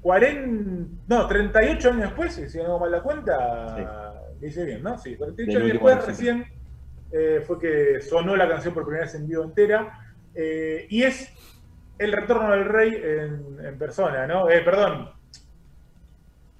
40, 0.00 0.88
no, 1.08 1.26
38 1.26 1.88
años 1.90 2.00
después, 2.02 2.34
si 2.34 2.58
no 2.58 2.64
hago 2.64 2.80
mal 2.80 2.90
la 2.90 3.02
cuenta, 3.02 4.12
dice 4.38 4.64
bien, 4.64 4.82
¿no? 4.82 4.98
Sí, 4.98 5.16
48 5.16 5.50
Del 5.52 5.62
años 5.62 5.72
último 5.74 5.88
después 5.90 6.06
recién. 6.06 6.38
recién 6.40 6.60
eh, 7.12 7.40
fue 7.46 7.58
que 7.58 8.00
sonó 8.02 8.36
la 8.36 8.48
canción 8.48 8.74
por 8.74 8.84
primera 8.84 9.04
vez 9.06 9.14
en 9.14 9.26
vivo 9.26 9.44
entera. 9.44 9.98
eh, 10.34 10.86
y 10.90 11.04
es 11.04 11.32
el 11.98 12.12
retorno 12.12 12.50
del 12.50 12.64
rey 12.64 13.00
en, 13.02 13.78
persona, 13.78 14.26
¿no? 14.26 14.50
Eh, 14.50 14.60
perdón, 14.60 15.10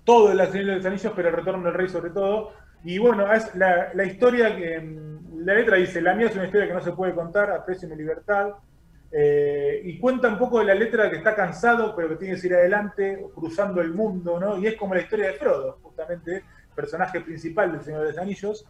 todo 0.04 0.32
el 0.32 0.38
Señor 0.50 0.66
de 0.66 0.76
los 0.76 0.86
Anillos, 0.86 1.12
pero 1.14 1.28
el 1.28 1.34
retorno 1.34 1.64
del 1.64 1.74
rey 1.74 1.88
sobre 1.88 2.10
todo. 2.10 2.52
Y 2.84 2.98
bueno, 2.98 3.32
es 3.32 3.54
la, 3.54 4.04
historia 4.04 4.54
que. 4.54 5.14
La 5.36 5.54
letra 5.54 5.76
dice: 5.76 6.00
La 6.00 6.14
mía 6.14 6.26
es 6.26 6.36
una 6.36 6.46
historia 6.46 6.66
que 6.68 6.74
no 6.74 6.80
se 6.80 6.92
puede 6.92 7.14
contar, 7.14 7.50
aprecio 7.50 7.88
mi 7.88 7.96
libertad. 7.96 8.50
Eh, 9.16 9.80
y 9.84 9.98
cuenta 9.98 10.28
un 10.28 10.38
poco 10.38 10.58
de 10.58 10.64
la 10.64 10.74
letra 10.74 11.08
que 11.08 11.18
está 11.18 11.36
cansado, 11.36 11.94
pero 11.94 12.08
que 12.08 12.16
tiene 12.16 12.34
que 12.34 12.40
seguir 12.40 12.56
adelante, 12.56 13.24
cruzando 13.32 13.80
el 13.80 13.94
mundo, 13.94 14.40
¿no? 14.40 14.58
Y 14.58 14.66
es 14.66 14.76
como 14.76 14.94
la 14.94 15.02
historia 15.02 15.28
de 15.28 15.34
Frodo, 15.34 15.78
justamente, 15.82 16.42
personaje 16.74 17.20
principal 17.20 17.72
del 17.72 17.82
Señor 17.82 18.00
de 18.00 18.08
los 18.08 18.18
Anillos. 18.18 18.66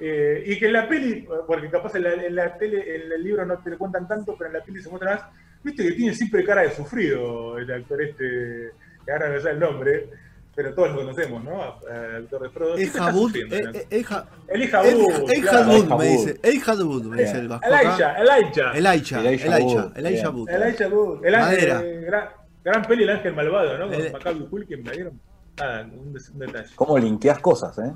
Eh, 0.00 0.42
y 0.46 0.58
que 0.58 0.66
en 0.66 0.72
la 0.72 0.88
peli, 0.88 1.26
porque 1.46 1.70
capaz 1.70 1.94
en 1.94 2.02
la, 2.02 2.12
en 2.14 2.34
la 2.34 2.58
tele, 2.58 2.96
en 2.96 3.12
el 3.12 3.22
libro 3.22 3.46
no 3.46 3.58
te 3.58 3.70
lo 3.70 3.78
cuentan 3.78 4.08
tanto, 4.08 4.34
pero 4.36 4.50
en 4.50 4.54
la 4.54 4.64
peli 4.64 4.82
se 4.82 4.88
muestra 4.88 5.14
más, 5.14 5.24
viste 5.64 5.82
que 5.82 5.92
tiene 5.92 6.14
siempre 6.14 6.44
cara 6.44 6.62
de 6.62 6.70
sufrido 6.70 7.58
el 7.58 7.70
actor 7.72 8.00
este, 8.02 8.70
que 9.04 9.12
ahora 9.12 9.30
no 9.30 9.40
sé 9.40 9.50
el 9.50 9.58
nombre, 9.58 10.08
pero 10.54 10.72
todos 10.74 10.90
lo 10.90 10.96
conocemos, 10.98 11.42
¿no? 11.42 11.62
Al 11.62 12.16
actor 12.22 12.42
de 12.42 12.50
Frodo. 12.50 12.76
Eh, 12.76 12.82
eh, 12.84 13.86
Ejad 13.90 14.24
claro. 14.70 14.98
Wood, 14.98 15.30
Elijah 15.30 15.96
me 15.96 16.06
dice. 16.06 16.40
Ejad 16.42 16.80
Wood, 16.80 17.04
me 17.04 17.22
dice 17.22 17.38
el 17.38 17.48
vasco. 17.48 17.66
Elijah, 17.66 18.16
Elijah. 18.18 18.72
Elijah, 18.74 19.20
Elijah 19.20 19.46
Elijah, 19.56 19.84
Wood, 19.84 19.96
Elijah 19.96 20.30
bien. 20.30 20.34
Wood. 20.36 20.48
Elijah 20.50 20.88
Wood. 20.88 21.24
El 21.24 21.34
ángel, 21.34 21.68
Madera. 21.68 21.82
eh, 21.84 22.00
gran, 22.06 22.28
gran 22.62 22.82
peli 22.82 23.02
El 23.02 23.10
Ángel 23.10 23.34
Malvado, 23.34 23.78
¿no? 23.78 23.86
Con 23.88 23.94
El- 23.94 24.12
Macaulay 24.12 24.46
Culkin, 24.48 24.84
¿la 24.84 24.92
vieron? 24.92 25.20
nada, 25.56 25.88
un, 25.92 26.12
detalle. 26.12 26.68
¿Cómo 26.74 26.98
linkeás 26.98 27.38
cosas, 27.38 27.78
eh? 27.78 27.92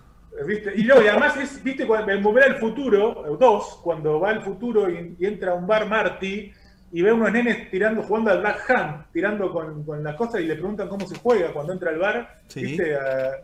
¿Viste? 0.47 0.73
Y 0.77 0.85
no, 0.85 1.03
y 1.03 1.09
además 1.09 1.37
es, 1.37 1.63
viste, 1.63 1.87
cuando 1.87 2.13
en 2.13 2.23
Volver 2.23 2.45
al 2.45 2.57
Futuro 2.57 3.37
2, 3.39 3.81
cuando 3.83 4.21
va 4.21 4.31
al 4.31 4.43
futuro 4.43 4.89
y, 4.89 5.17
y 5.19 5.27
entra 5.27 5.53
a 5.53 5.55
un 5.55 5.67
bar 5.67 5.89
Marty 5.89 6.53
y 6.93 7.03
ve 7.03 7.11
a 7.11 7.15
unos 7.15 7.33
nenes 7.33 7.71
tirando, 7.71 8.03
jugando 8.03 8.31
al 8.31 8.41
Black 8.41 8.71
Hand, 8.71 9.07
tirando 9.13 9.53
con, 9.53 9.85
con 9.85 10.03
las 10.03 10.15
cosas 10.17 10.41
y 10.41 10.45
le 10.45 10.55
preguntan 10.55 10.89
cómo 10.89 11.07
se 11.07 11.19
juega 11.19 11.53
cuando 11.53 11.73
entra 11.73 11.91
al 11.91 11.99
bar. 11.99 12.39
Sí. 12.47 12.63
¿Viste? 12.63 12.97
Ah, 12.97 13.37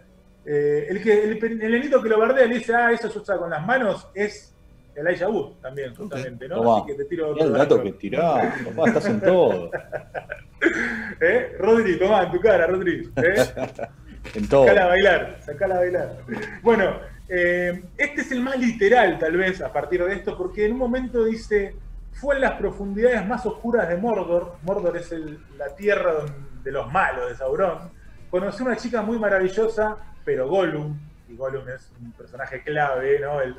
eh, 0.47 0.87
el, 0.91 1.03
que, 1.03 1.25
el, 1.25 1.63
el 1.63 1.73
nenito 1.73 2.03
que 2.03 2.09
lo 2.09 2.19
bardea 2.19 2.47
le 2.47 2.57
dice, 2.57 2.75
ah, 2.75 2.93
eso 2.93 3.11
se 3.11 3.19
usa 3.19 3.39
con 3.39 3.51
las 3.51 3.65
manos, 3.67 4.09
es 4.15 4.55
Elijah 4.95 5.29
Wood 5.29 5.55
también, 5.61 5.95
justamente, 5.95 6.49
¿no? 6.49 6.77
Así 6.77 6.87
que 6.87 6.95
te 6.95 7.05
tiro 7.05 7.37
el 7.39 7.53
dato. 7.53 7.83
que 7.83 7.93
tirás, 7.93 8.63
papá, 8.63 8.89
estás 8.89 9.07
en 9.07 9.21
todo. 9.21 9.71
¿Eh? 11.21 11.57
Rodri, 11.59 11.99
tomá, 11.99 12.25
en 12.25 12.33
tu 12.33 12.41
cara, 12.41 12.67
Rodri. 12.67 13.11
¿eh? 13.17 13.35
En 14.35 14.49
todo. 14.49 14.65
Sacala 14.65 14.85
a 14.85 14.89
bailar, 14.89 15.39
sacala 15.45 15.75
a 15.75 15.79
bailar. 15.81 16.17
Bueno, 16.63 16.99
eh, 17.29 17.83
este 17.99 18.23
es 18.23 18.33
el 18.33 18.41
más 18.41 18.59
literal, 18.59 19.19
tal 19.19 19.37
vez, 19.37 19.61
a 19.61 19.71
partir 19.71 20.03
de 20.03 20.15
esto, 20.15 20.35
porque 20.35 20.65
en 20.65 20.73
un 20.73 20.79
momento 20.79 21.27
dice, 21.27 21.77
fue 22.15 22.37
en 22.37 22.41
las 22.43 22.53
profundidades 22.53 23.27
más 23.27 23.45
oscuras 23.47 23.89
de 23.89 23.97
Mordor, 23.97 24.57
Mordor 24.63 24.97
es 24.97 25.13
el- 25.13 25.39
la 25.59 25.75
tierra 25.75 26.15
de 26.63 26.73
los 26.73 26.91
malos, 26.93 27.29
de 27.29 27.37
Sauron, 27.37 27.91
conocí 28.31 28.63
a 28.63 28.67
una 28.67 28.77
chica 28.77 29.03
muy 29.03 29.19
maravillosa, 29.19 29.97
pero 30.25 30.49
Gollum, 30.49 30.99
y 31.29 31.37
Gollum 31.37 31.69
es 31.69 31.91
un 32.01 32.13
personaje 32.13 32.63
clave, 32.63 33.21
¿no? 33.21 33.41
El 33.41 33.55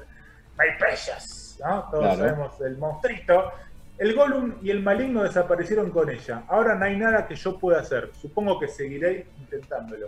My 0.57 0.77
Precious, 0.79 1.57
¿no? 1.63 1.83
Todos 1.91 2.03
Claro. 2.03 2.17
sabemos 2.17 2.61
el 2.61 2.77
monstruito. 2.77 3.51
El 3.97 4.13
Gollum 4.15 4.55
y 4.61 4.71
el 4.71 4.81
maligno 4.83 5.23
desaparecieron 5.23 5.89
con 5.91 6.09
ella. 6.09 6.43
Ahora 6.47 6.75
no 6.75 6.85
hay 6.85 6.97
nada 6.97 7.27
que 7.27 7.35
yo 7.35 7.57
pueda 7.57 7.79
hacer. 7.81 8.09
Supongo 8.13 8.59
que 8.59 8.67
seguiré 8.67 9.27
intentándolo. 9.39 10.07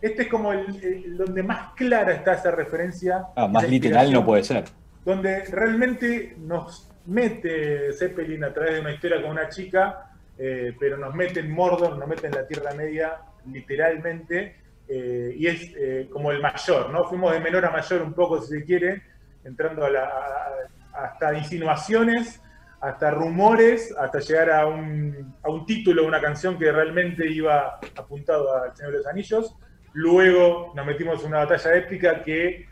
Este 0.00 0.22
es 0.22 0.28
como 0.28 0.52
el, 0.52 0.82
el- 0.84 1.16
donde 1.16 1.42
más 1.42 1.72
clara 1.74 2.12
está 2.12 2.32
esa 2.34 2.50
referencia. 2.52 3.26
Ah, 3.36 3.46
más 3.48 3.68
literal 3.68 4.12
no 4.12 4.24
puede 4.24 4.42
ser. 4.44 4.64
Donde 5.04 5.44
realmente 5.46 6.36
nos 6.38 6.87
mete 7.08 7.92
Zeppelin 7.92 8.44
a 8.44 8.52
través 8.52 8.74
de 8.74 8.80
una 8.80 8.92
historia 8.92 9.20
con 9.20 9.30
una 9.32 9.48
chica, 9.48 10.10
eh, 10.38 10.74
pero 10.78 10.96
nos 10.96 11.14
mete 11.14 11.40
en 11.40 11.50
Mordor, 11.50 11.98
nos 11.98 12.08
mete 12.08 12.26
en 12.28 12.34
la 12.34 12.46
Tierra 12.46 12.72
Media, 12.74 13.16
literalmente, 13.50 14.56
eh, 14.88 15.34
y 15.36 15.46
es 15.46 15.72
eh, 15.76 16.08
como 16.10 16.30
el 16.30 16.40
mayor, 16.40 16.90
¿no? 16.90 17.04
Fuimos 17.04 17.32
de 17.32 17.40
menor 17.40 17.64
a 17.64 17.70
mayor 17.70 18.02
un 18.02 18.12
poco, 18.14 18.40
si 18.40 18.58
se 18.58 18.64
quiere, 18.64 19.02
entrando 19.44 19.84
a 19.84 19.90
la- 19.90 20.48
hasta 20.94 21.34
insinuaciones, 21.34 22.40
hasta 22.80 23.10
rumores, 23.10 23.94
hasta 23.98 24.20
llegar 24.20 24.50
a 24.50 24.66
un, 24.66 25.34
a 25.42 25.50
un 25.50 25.66
título 25.66 26.06
una 26.06 26.20
canción 26.20 26.58
que 26.58 26.70
realmente 26.70 27.26
iba 27.30 27.78
apuntado 27.96 28.54
al 28.62 28.76
Señor 28.76 28.92
de 28.92 28.98
los 28.98 29.06
Anillos. 29.06 29.54
Luego 29.94 30.72
nos 30.76 30.86
metimos 30.86 31.20
en 31.22 31.28
una 31.28 31.38
batalla 31.44 31.74
épica 31.74 32.22
que 32.22 32.67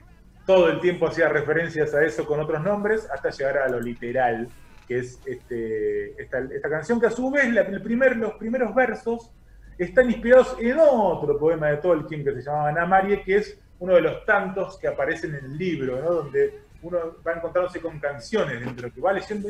todo 0.47 0.71
el 0.71 0.81
tiempo 0.81 1.09
hacía 1.09 1.29
referencias 1.29 1.93
a 1.93 2.05
eso 2.05 2.25
con 2.25 2.41
otros 2.41 2.63
nombres, 2.63 3.09
hasta 3.13 3.31
llegar 3.31 3.59
a 3.59 3.69
lo 3.69 3.81
literal, 3.81 4.49
que 4.87 4.99
es 4.99 5.21
este, 5.27 6.23
esta, 6.23 6.71
canción 6.71 7.01
que 7.01 7.09
a 7.09 7.11
su 7.11 7.31
vez 7.31 7.53
los 7.53 8.35
primeros 8.35 8.75
versos 8.75 9.33
están 9.77 10.09
inspirados 10.09 10.57
en 10.61 10.79
otro 10.79 11.37
poema 11.39 11.69
de 11.69 11.79
Tolkien 11.79 12.25
que 12.25 12.33
se 12.33 12.43
llamaba 12.43 12.73
Namarie, 12.73 13.23
que 13.23 13.37
es 13.37 13.59
uno 13.81 13.95
de 13.95 14.01
los 14.01 14.25
tantos 14.25 14.79
que 14.79 14.89
aparecen 14.89 15.35
en 15.35 15.45
el 15.45 15.59
libro, 15.59 16.01
donde 16.01 16.61
uno 16.83 17.17
va 17.27 17.33
encontrándose 17.33 17.81
con 17.81 17.99
canciones 17.99 18.61
dentro, 18.61 18.93
que 18.93 19.01
va 19.01 19.13
leyendo, 19.13 19.49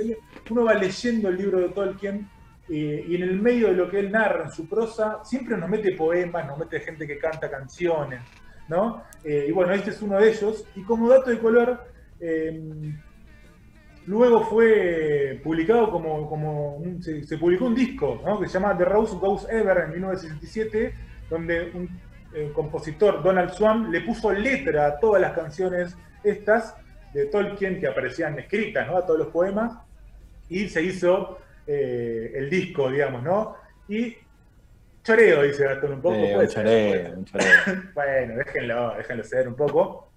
uno 0.51 0.65
va 0.65 0.75
leyendo 0.75 1.29
el 1.29 1.37
libro 1.37 1.61
de 1.61 1.69
Tolkien 1.69 2.29
eh, 2.69 3.05
y 3.07 3.15
en 3.15 3.23
el 3.23 3.41
medio 3.41 3.69
de 3.69 3.75
lo 3.75 3.91
que 3.91 4.01
él 4.01 4.11
narra 4.11 4.45
en 4.45 4.51
su 4.51 4.69
prosa, 4.69 5.21
siempre 5.25 5.57
nos 5.57 5.69
mete 5.69 5.93
poemas, 5.93 6.47
nos 6.47 6.59
mete 6.59 6.81
gente 6.81 7.07
que 7.07 7.19
canta 7.19 7.51
canciones, 7.51 8.21
Eh, 9.25 9.47
y 9.49 9.53
bueno, 9.53 9.73
este 9.73 9.91
es 9.91 10.03
uno 10.03 10.19
de 10.19 10.31
ellos. 10.31 10.65
Y 10.75 10.83
como 10.83 11.09
dato 11.09 11.31
de 11.31 11.39
color, 11.39 11.85
eh, 12.21 12.61
luego 14.07 14.43
fue 14.45 15.41
publicado 15.43 15.91
como, 15.91 16.29
como 16.29 16.83
se, 17.01 17.39
publicó 17.39 17.67
un 17.67 17.75
disco. 17.75 18.21
Que 18.41 18.49
se 18.49 18.55
llama 18.55 18.77
The 18.77 18.85
Rose 18.85 19.17
Goes 19.17 19.47
Ever 19.51 19.79
en 19.85 19.93
1967, 19.93 20.95
donde 21.31 21.71
un 21.75 21.89
eh, 22.35 22.51
compositor, 22.53 23.23
Donald 23.23 23.51
Swan, 23.51 23.91
le 23.91 24.03
puso 24.03 24.33
letra 24.33 24.87
a 24.87 24.99
todas 24.99 25.23
las 25.23 25.33
canciones 25.33 25.97
estas 26.23 26.75
de 27.15 27.27
Tolkien 27.27 27.81
que 27.81 27.87
aparecían 27.87 28.39
escritas, 28.39 28.87
¿no? 28.87 28.97
A 28.99 29.07
todos 29.07 29.19
los 29.21 29.29
poemas, 29.29 29.73
y 30.49 30.69
se 30.69 30.83
hizo 30.83 31.39
eh, 31.67 32.33
el 32.35 32.51
disco, 32.51 32.91
digamos, 32.91 33.23
¿no? 33.23 33.57
Y 33.89 34.17
choreo, 35.07 35.43
dice 35.43 35.65
Gastón, 35.65 35.93
un 35.95 36.03
poco. 36.03 36.17
Un 36.17 36.49
choreo, 36.49 36.93
ser. 36.93 37.15
un 37.17 37.25
choreo. 37.25 37.49
Bueno, 37.95 38.37
déjenlo, 38.37 38.95
déjenlo 38.97 39.25
ser 39.25 39.49
un 39.49 39.55
poco. 39.55 40.11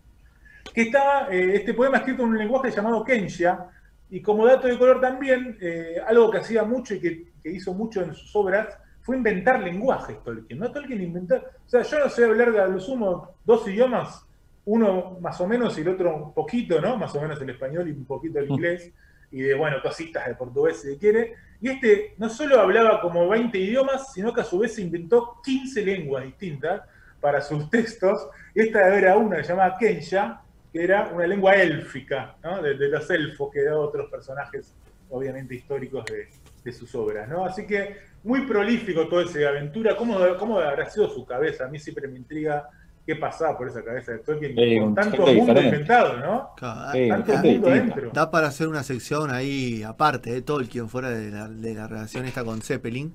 Que 0.74 0.82
estaba 0.84 1.28
eh, 1.32 1.56
este 1.56 1.74
poema 1.74 1.98
escrito 1.98 2.24
en 2.24 2.30
un 2.30 2.38
lenguaje 2.38 2.72
llamado 2.72 3.04
Kensha, 3.04 3.70
y 4.10 4.22
como 4.22 4.46
dato 4.46 4.68
de 4.68 4.78
color 4.78 5.00
también, 5.00 5.58
eh, 5.62 5.98
algo 6.06 6.32
que 6.32 6.40
hacía 6.40 6.64
mucho 6.64 6.96
y 6.96 7.00
que, 7.00 7.28
que 7.44 7.52
hizo 7.52 7.74
mucho 7.74 8.02
en 8.02 8.14
sus 8.16 8.36
obras 8.36 8.78
fue 9.02 9.16
inventar 9.16 9.62
lenguajes 9.62 10.24
Tolkien. 10.24 10.60
¿no? 10.60 10.72
Tolkien 10.72 11.02
inventó, 11.02 11.36
o 11.36 11.70
sea, 11.70 11.84
yo 11.84 12.00
no 12.00 12.10
sé 12.10 12.26
hablar 12.26 12.52
de 12.52 12.60
a 12.60 12.68
lo 12.68 12.80
sumo 12.80 13.36
dos 13.46 13.68
idiomas, 13.68 14.26
uno 14.66 15.18
más 15.22 15.40
o 15.42 15.48
menos 15.48 15.78
y 15.78 15.82
el 15.82 15.90
otro 15.90 16.16
un 16.16 16.34
poquito, 16.34 16.82
¿no? 16.82 16.98
Más 16.98 17.16
o 17.16 17.22
menos 17.22 17.42
el 17.42 17.50
español 17.50 17.88
y 17.88 17.92
un 17.92 18.06
poquito 18.06 18.40
el 18.40 18.50
inglés, 18.50 18.92
y 19.32 19.42
de, 19.42 19.54
bueno, 19.54 19.78
cositas 19.82 20.28
de 20.28 20.36
portugués 20.36 20.82
si 20.82 20.98
quiere. 20.98 21.36
Y 21.62 21.70
este 21.70 22.16
no 22.18 22.30
solo 22.30 22.60
hablaba 22.60 23.02
como 23.02 23.28
20 23.28 23.58
idiomas, 23.58 24.14
sino 24.14 24.34
que 24.34 24.42
a 24.42 24.46
su 24.46 24.60
vez 24.60 24.78
inventó 24.80 25.40
15 25.44 25.86
lenguas 25.86 26.24
distintas 26.24 26.82
para 27.20 27.42
sus 27.42 27.70
textos. 27.70 28.28
Esta 28.56 28.96
era 28.98 29.18
una 29.18 29.42
llamaba 29.42 29.78
Kensha, 29.78 30.42
que 30.72 30.84
era 30.84 31.10
una 31.10 31.28
lengua 31.28 31.56
élfica, 31.56 32.38
¿no? 32.44 32.62
de, 32.62 32.76
de 32.76 32.88
los 32.88 33.10
elfos, 33.10 33.52
que 33.52 33.62
de 33.62 33.72
otros 33.72 34.10
personajes, 34.10 34.74
obviamente 35.10 35.56
históricos 35.56 36.06
de, 36.06 36.30
de 36.64 36.72
sus 36.72 36.94
obras. 36.96 37.28
¿no? 37.28 37.46
Así 37.46 37.66
que 37.66 37.98
muy 38.24 38.46
prolífico 38.46 39.08
todo 39.08 39.22
ese 39.22 39.48
aventura. 39.48 39.96
¿Cómo, 39.96 40.18
¿Cómo 40.38 40.60
habrá 40.60 40.90
sido 40.90 41.10
su 41.10 41.26
cabeza? 41.26 41.66
A 41.66 41.68
mí 41.68 41.80
siempre 41.80 42.08
me 42.08 42.18
intriga 42.18 42.70
qué 43.10 43.16
pasaba 43.16 43.58
por 43.58 43.68
esa 43.68 43.84
cabeza 43.84 44.12
de 44.12 44.20
Tolkien 44.20 44.56
Sí, 44.56 44.80
con 44.80 44.94
tanto 44.96 45.18
mundo 45.18 45.32
diferente. 45.32 45.64
inventado, 45.64 46.18
¿no? 46.18 46.50
Claro, 46.56 46.92
Sí, 46.92 47.08
Tanto 47.10 47.34
mundo 47.38 47.68
adentro. 47.70 48.12
Da 48.14 48.30
para 48.32 48.48
hacer 48.48 48.68
una 48.68 48.84
sección 48.84 49.32
ahí 49.32 49.82
aparte 49.84 50.32
de 50.32 50.42
Tolkien, 50.42 50.90
fuera 50.90 51.10
de 51.10 51.32
la, 51.32 51.48
de 51.48 51.74
la 51.74 51.88
relación 51.88 52.26
esta 52.26 52.44
con 52.44 52.62
Zeppelin. 52.62 53.14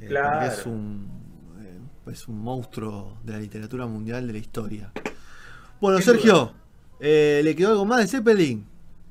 eh, 0.00 0.06
Claro. 0.08 0.46
es 0.46 0.64
un, 0.66 1.08
eh, 1.62 1.78
pues 2.04 2.28
un 2.28 2.38
monstruo 2.40 3.18
de 3.24 3.32
la 3.32 3.38
literatura 3.38 3.86
mundial 3.86 4.26
de 4.26 4.32
la 4.32 4.38
historia. 4.38 4.92
Bueno, 5.80 6.00
Sergio, 6.00 6.52
eh, 7.00 7.40
¿le 7.44 7.54
quedó 7.54 7.70
algo 7.70 7.84
más 7.84 8.00
de 8.00 8.06
Zeppelin? 8.08 8.66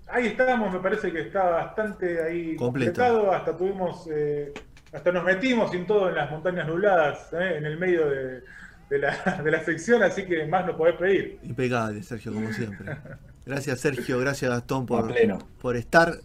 Ahí 0.08 0.28
estábamos, 0.28 0.72
me 0.74 0.80
parece 0.80 1.12
que 1.12 1.22
está 1.22 1.50
bastante 1.50 2.24
ahí 2.24 2.56
Completo. 2.56 2.94
completado, 2.94 3.32
hasta 3.32 3.58
tuvimos, 3.58 4.08
eh, 4.12 4.54
hasta 4.94 5.12
nos 5.12 5.24
metimos 5.24 5.72
sin 5.72 5.86
todo 5.88 6.10
en 6.10 6.16
las 6.16 6.30
montañas 6.32 6.68
nubladas, 6.68 7.32
eh, 7.34 7.58
en 7.58 7.66
el 7.66 7.78
medio 7.78 8.08
de, 8.10 8.44
de 8.90 9.00
la, 9.00 9.42
de 9.44 9.52
la 9.52 9.64
sección, 9.64 10.04
así 10.04 10.26
que 10.26 10.46
más 10.46 10.66
no 10.66 10.78
podés 10.78 10.96
pedir. 10.96 11.40
Impecable, 11.44 12.04
Sergio, 12.04 12.34
como 12.34 12.52
siempre. 12.54 12.98
Gracias, 13.46 13.80
Sergio. 13.80 14.20
Gracias, 14.20 14.50
Gastón, 14.50 14.86
por, 14.86 15.08
pleno. 15.08 15.40
por 15.62 15.76
estar. 15.76 16.20